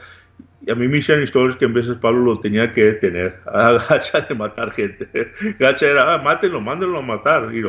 [0.66, 3.72] y a mí me hicieron historias que en veces Pablo lo tenía que detener a
[3.72, 5.09] Gacha de matar gente.
[5.59, 7.51] Gacha era, ah, mátenlo, mándenlo a matar.
[7.53, 7.62] Y,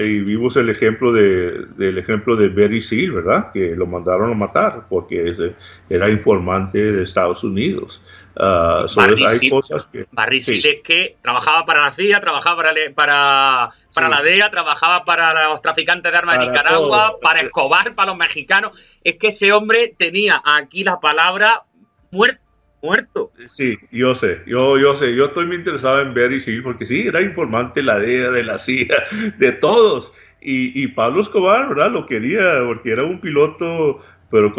[0.00, 3.52] y vimos el ejemplo de, del ejemplo de Berry Seal, ¿verdad?
[3.52, 5.52] Que lo mandaron a matar porque
[5.88, 8.02] era informante de Estados Unidos.
[8.34, 8.86] Uh,
[9.26, 10.06] hay cosas que...
[10.10, 15.04] Barry Seal es que trabajaba para la CIA, trabajaba para, para, para la DEA, trabajaba
[15.04, 18.78] para los traficantes de armas de Nicaragua, para Escobar, para los mexicanos.
[19.04, 21.64] Es que ese hombre tenía aquí la palabra
[22.10, 22.40] muerto.
[22.82, 23.30] Muerto.
[23.44, 26.84] Sí, yo sé, yo, yo sé, yo estoy muy interesado en ver y sí, porque
[26.84, 29.04] sí, era informante la DEA, de la CIA,
[29.38, 30.12] de todos.
[30.44, 31.92] Y, Pablo Escobar, ¿verdad?
[31.92, 34.00] Lo quería porque era un piloto,
[34.32, 34.54] pero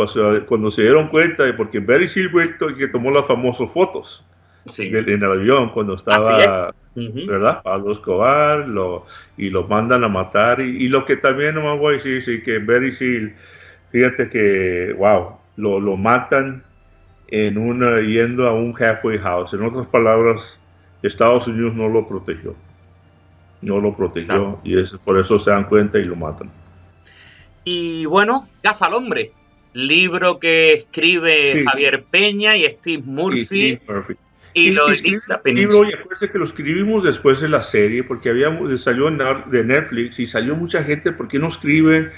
[0.45, 4.23] cuando, se dieron cuenta, de porque Barry Silver el que tomó las famosas fotos
[4.77, 7.63] en el avión cuando estaba, ¿verdad?
[7.63, 10.61] Pablo Escobar, lo, y lo mandan a matar.
[10.61, 13.35] Y, lo que también no me voy a decir, sí, que Barry Seal,
[13.91, 16.63] fíjate que, wow, lo, lo matan
[17.29, 19.53] en una, yendo a un halfway house.
[19.53, 20.59] En otras palabras,
[21.01, 22.55] Estados Unidos no lo protegió.
[23.63, 26.51] No lo protegió y es, por eso se dan cuenta y lo matan.
[27.63, 29.31] Y bueno, Caza al Hombre,
[29.73, 33.79] libro que escribe Javier Peña y Steve Murphy.
[34.55, 39.09] Y, lo libro, y acuérdense que lo escribimos después de la serie, porque había, salió
[39.09, 42.11] de Netflix y salió mucha gente, ¿por qué no escriben?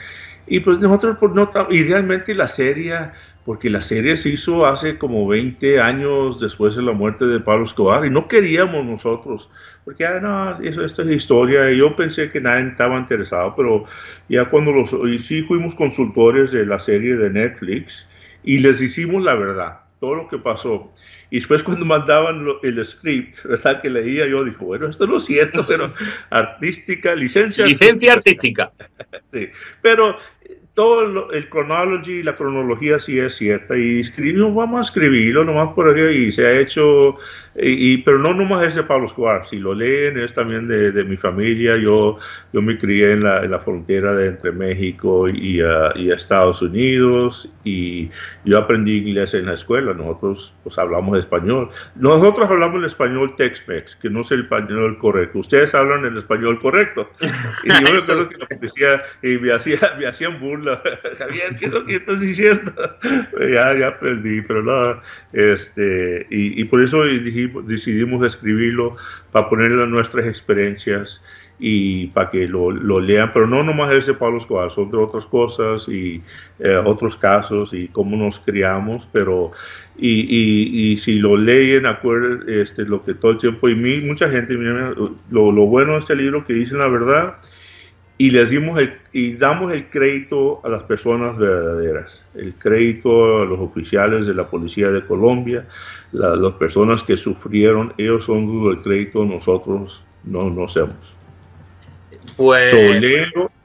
[0.46, 3.12] Y pues nosotros, por no, y realmente la serie
[3.46, 7.64] porque la serie se hizo hace como 20 años después de la muerte de Pablo
[7.64, 9.50] Escobar y no queríamos nosotros,
[9.86, 13.86] porque ah, no, eso, esta es historia y yo pensé que nadie estaba interesado, pero
[14.28, 18.08] ya cuando los, y sí fuimos consultores de la serie de Netflix
[18.44, 20.92] y les hicimos la verdad, todo lo que pasó.
[21.30, 23.80] Y después cuando mandaban el script, ¿verdad?
[23.80, 25.92] Que leía, yo digo, bueno, esto no es cierto, pero
[26.32, 27.66] artística, licencia.
[27.66, 28.72] Licencia artística.
[29.32, 29.50] sí,
[29.84, 30.18] pero
[30.76, 35.88] todo el chronology, la cronología sí es cierta y escribimos, vamos a escribirlo nomás por
[35.88, 37.18] ahí y se ha hecho
[37.58, 41.04] y, pero no nomás es de Pablo Escobar, si lo leen es también de, de
[41.06, 42.18] mi familia, yo,
[42.52, 46.62] yo me crié en la, en la frontera de entre México y, uh, y, Estados
[46.62, 48.10] Unidos y
[48.44, 53.96] yo aprendí inglés en la escuela, nosotros pues hablamos español, nosotros hablamos el español Tex-Mex,
[53.98, 57.10] que no es el español correcto, ustedes hablan el español correcto.
[57.64, 60.65] Y yo me acuerdo que la policía y me, hacía, me hacían burla,
[61.18, 62.72] Javier, ¿qué es lo que estás diciendo?
[63.40, 65.02] ya, ya aprendí, pero no,
[65.34, 68.98] este, y, y por eso dije decidimos escribirlo
[69.32, 71.22] para ponerle nuestras experiencias
[71.58, 75.26] y para que lo, lean, pero no nomás es de Pablo Escobar, son de otras
[75.26, 76.22] cosas y
[76.60, 79.52] eh, otros casos y cómo nos criamos, pero
[79.98, 84.54] y, y, si lo leen, acuerden este, lo que todo el tiempo, y mucha gente,
[84.54, 87.38] lo, lo bueno de este libro que dicen la verdad
[88.18, 93.46] y les dimos el, y damos el crédito a las personas verdaderas, el crédito a
[93.46, 95.68] los oficiales de la policía de Colombia,
[96.14, 101.14] las personas que sufrieron, ellos son el crédito, nosotros no no somos.
[102.38, 102.74] Pues...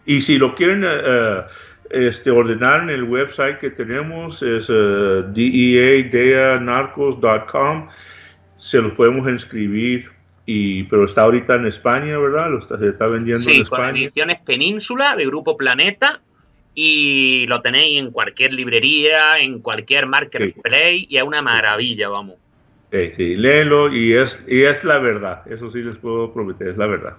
[0.05, 1.40] y si lo quieren eh, eh,
[1.90, 7.88] este, ordenar en el website que tenemos, es uh, deadeanarcos.com,
[8.59, 10.11] se los podemos inscribir
[10.47, 12.51] y, pero está ahorita en España, ¿verdad?
[12.51, 13.88] Lo está, se está vendiendo en España.
[13.88, 16.20] con ediciones Península de Grupo Planeta
[16.74, 22.36] y lo tenéis en cualquier librería, en cualquier marketplace y es una maravilla, vamos.
[22.93, 26.76] Sí, sí, léelo y es, y es la verdad, eso sí les puedo prometer, es
[26.76, 27.16] la verdad.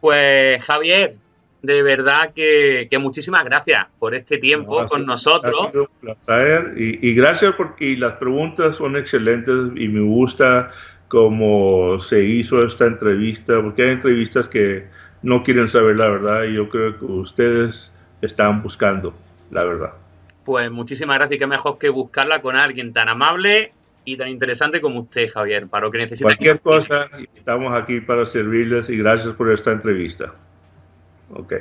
[0.00, 1.14] Pues Javier,
[1.62, 5.54] de verdad que, muchísimas gracias por este tiempo con nosotros.
[5.68, 10.72] Ha sido un placer y, y gracias porque las preguntas son excelentes y me gusta
[11.12, 14.86] cómo se hizo esta entrevista, porque hay entrevistas que
[15.20, 17.92] no quieren saber la verdad y yo creo que ustedes
[18.22, 19.12] están buscando
[19.50, 19.92] la verdad.
[20.42, 23.74] Pues muchísimas gracias y qué mejor que buscarla con alguien tan amable
[24.06, 26.24] y tan interesante como usted, Javier, para lo que necesite.
[26.24, 30.32] Cualquier cosa, estamos aquí para servirles y gracias por esta entrevista.
[31.34, 31.52] Ok.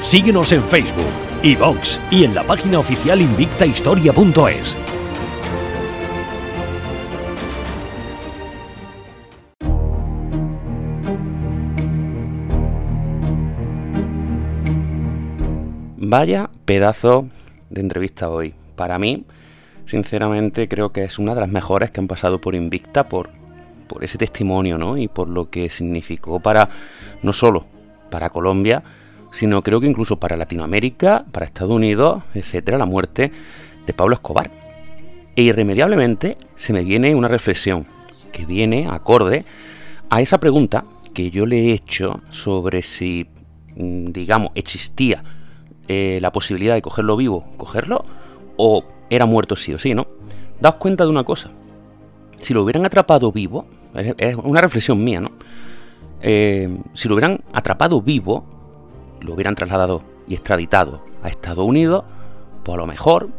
[0.00, 4.76] Síguenos en Facebook iVox y en la página oficial invictahistoria.es.
[15.96, 17.28] Vaya pedazo
[17.70, 18.54] de entrevista hoy.
[18.74, 19.24] Para mí,
[19.84, 23.30] sinceramente, creo que es una de las mejores que han pasado por Invicta por,
[23.86, 24.96] por ese testimonio, ¿no?
[24.96, 26.68] Y por lo que significó para,
[27.22, 27.66] no solo
[28.10, 28.82] para Colombia,
[29.30, 33.32] sino creo que incluso para Latinoamérica, para Estados Unidos, etcétera, la muerte
[33.86, 34.50] de Pablo Escobar.
[35.36, 37.86] E irremediablemente se me viene una reflexión
[38.32, 39.44] que viene acorde
[40.10, 43.26] a esa pregunta que yo le he hecho sobre si,
[43.76, 45.22] mm, digamos, existía
[45.88, 48.04] eh, la posibilidad de cogerlo vivo, cogerlo,
[48.56, 50.06] o era muerto sí o sí, ¿no?
[50.60, 51.50] Daos cuenta de una cosa.
[52.40, 53.66] Si lo hubieran atrapado vivo,
[54.18, 55.32] es una reflexión mía, ¿no?
[56.20, 58.57] Eh, si lo hubieran atrapado vivo,
[59.20, 62.04] lo hubieran trasladado y extraditado a Estados Unidos,
[62.62, 63.30] pues a lo mejor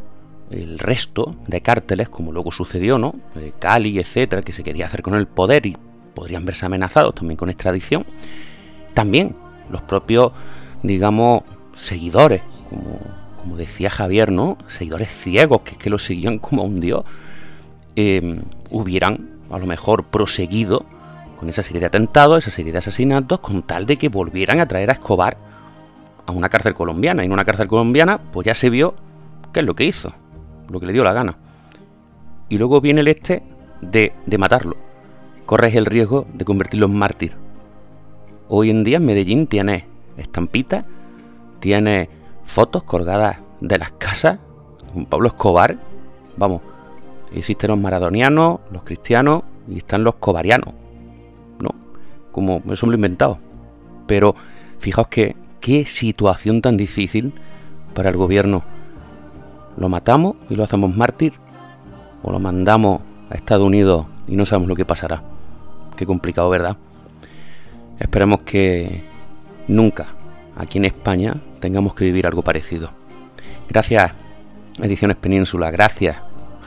[0.50, 3.16] el resto de cárteles, como luego sucedió, ¿no?
[3.36, 5.78] Eh, Cali, etcétera, que se quería hacer con el poder y
[6.14, 8.06] podrían verse amenazados también con extradición.
[8.94, 9.36] También
[9.70, 10.32] los propios,
[10.84, 11.44] digamos,
[11.76, 14.58] seguidores, como, decía Javier, ¿no?
[14.68, 17.04] Seguidores ciegos que, que lo seguían como a un dios,
[17.96, 20.86] em, hubieran a lo mejor proseguido
[21.38, 24.68] con esa serie de atentados, esa serie de asesinatos, con tal de que volvieran a
[24.68, 25.38] traer a Escobar
[26.26, 27.24] a una cárcel colombiana.
[27.24, 28.96] Y en una cárcel colombiana, pues ya se vio
[29.54, 30.14] qué es lo que hizo,
[30.70, 31.38] lo que le dio la gana.
[32.50, 33.44] Y luego viene el este
[33.82, 34.78] de, de matarlo.
[35.46, 37.34] Corres el riesgo de convertirlo en mártir.
[38.48, 39.86] Hoy en día en Medellín tiene
[40.18, 40.86] estampitas
[41.60, 42.10] tiene
[42.46, 44.40] fotos colgadas de las casas
[44.94, 45.78] con Pablo Escobar.
[46.38, 46.62] Vamos,
[47.34, 50.74] existen los maradonianos, los cristianos y están los cobarianos.
[51.60, 51.70] ¿No?
[52.32, 53.38] Como eso me lo he inventado.
[54.08, 54.36] Pero
[54.80, 55.36] fijaos que
[55.70, 57.32] qué situación tan difícil
[57.94, 58.64] para el gobierno.
[59.78, 61.34] ¿Lo matamos y lo hacemos mártir?
[62.24, 65.22] ¿O lo mandamos a Estados Unidos y no sabemos lo que pasará?
[65.96, 66.76] Qué complicado, ¿verdad?
[68.00, 69.04] Esperemos que
[69.68, 70.08] nunca
[70.56, 72.90] aquí en España tengamos que vivir algo parecido.
[73.70, 74.12] Gracias,
[74.82, 76.18] Ediciones Península, gracias,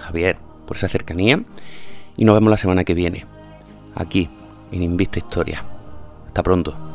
[0.01, 1.43] Javier, por esa cercanía
[2.17, 3.27] y nos vemos la semana que viene,
[3.97, 4.29] aquí,
[4.71, 5.65] en Invista Historia.
[6.29, 6.92] Hasta pronto.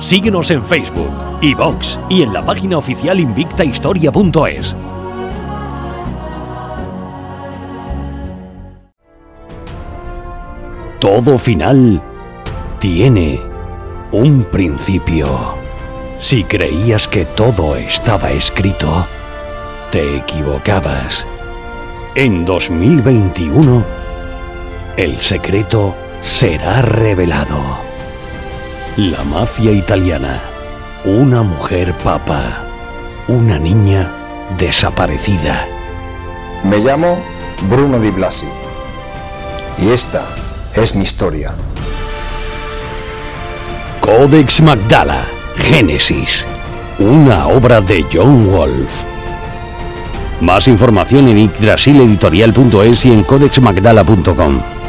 [0.00, 4.74] Síguenos en Facebook, iVox y en la página oficial invictahistoria.es.
[10.98, 12.00] Todo final
[12.78, 13.40] tiene
[14.10, 15.28] un principio.
[16.18, 19.06] Si creías que todo estaba escrito,
[19.90, 21.26] te equivocabas.
[22.14, 23.84] En 2021,
[24.96, 27.89] el secreto será revelado.
[28.96, 30.40] La mafia italiana,
[31.04, 32.64] una mujer papa,
[33.28, 34.12] una niña
[34.58, 35.64] desaparecida.
[36.64, 37.22] Me llamo
[37.68, 38.48] Bruno Di Blasi
[39.78, 40.26] y esta
[40.74, 41.52] es mi historia.
[44.00, 45.24] Codex Magdala,
[45.56, 46.44] Génesis,
[46.98, 49.04] una obra de John Wolf.
[50.40, 54.79] Más información en yggdrasileditorial.es y en codexmagdala.com.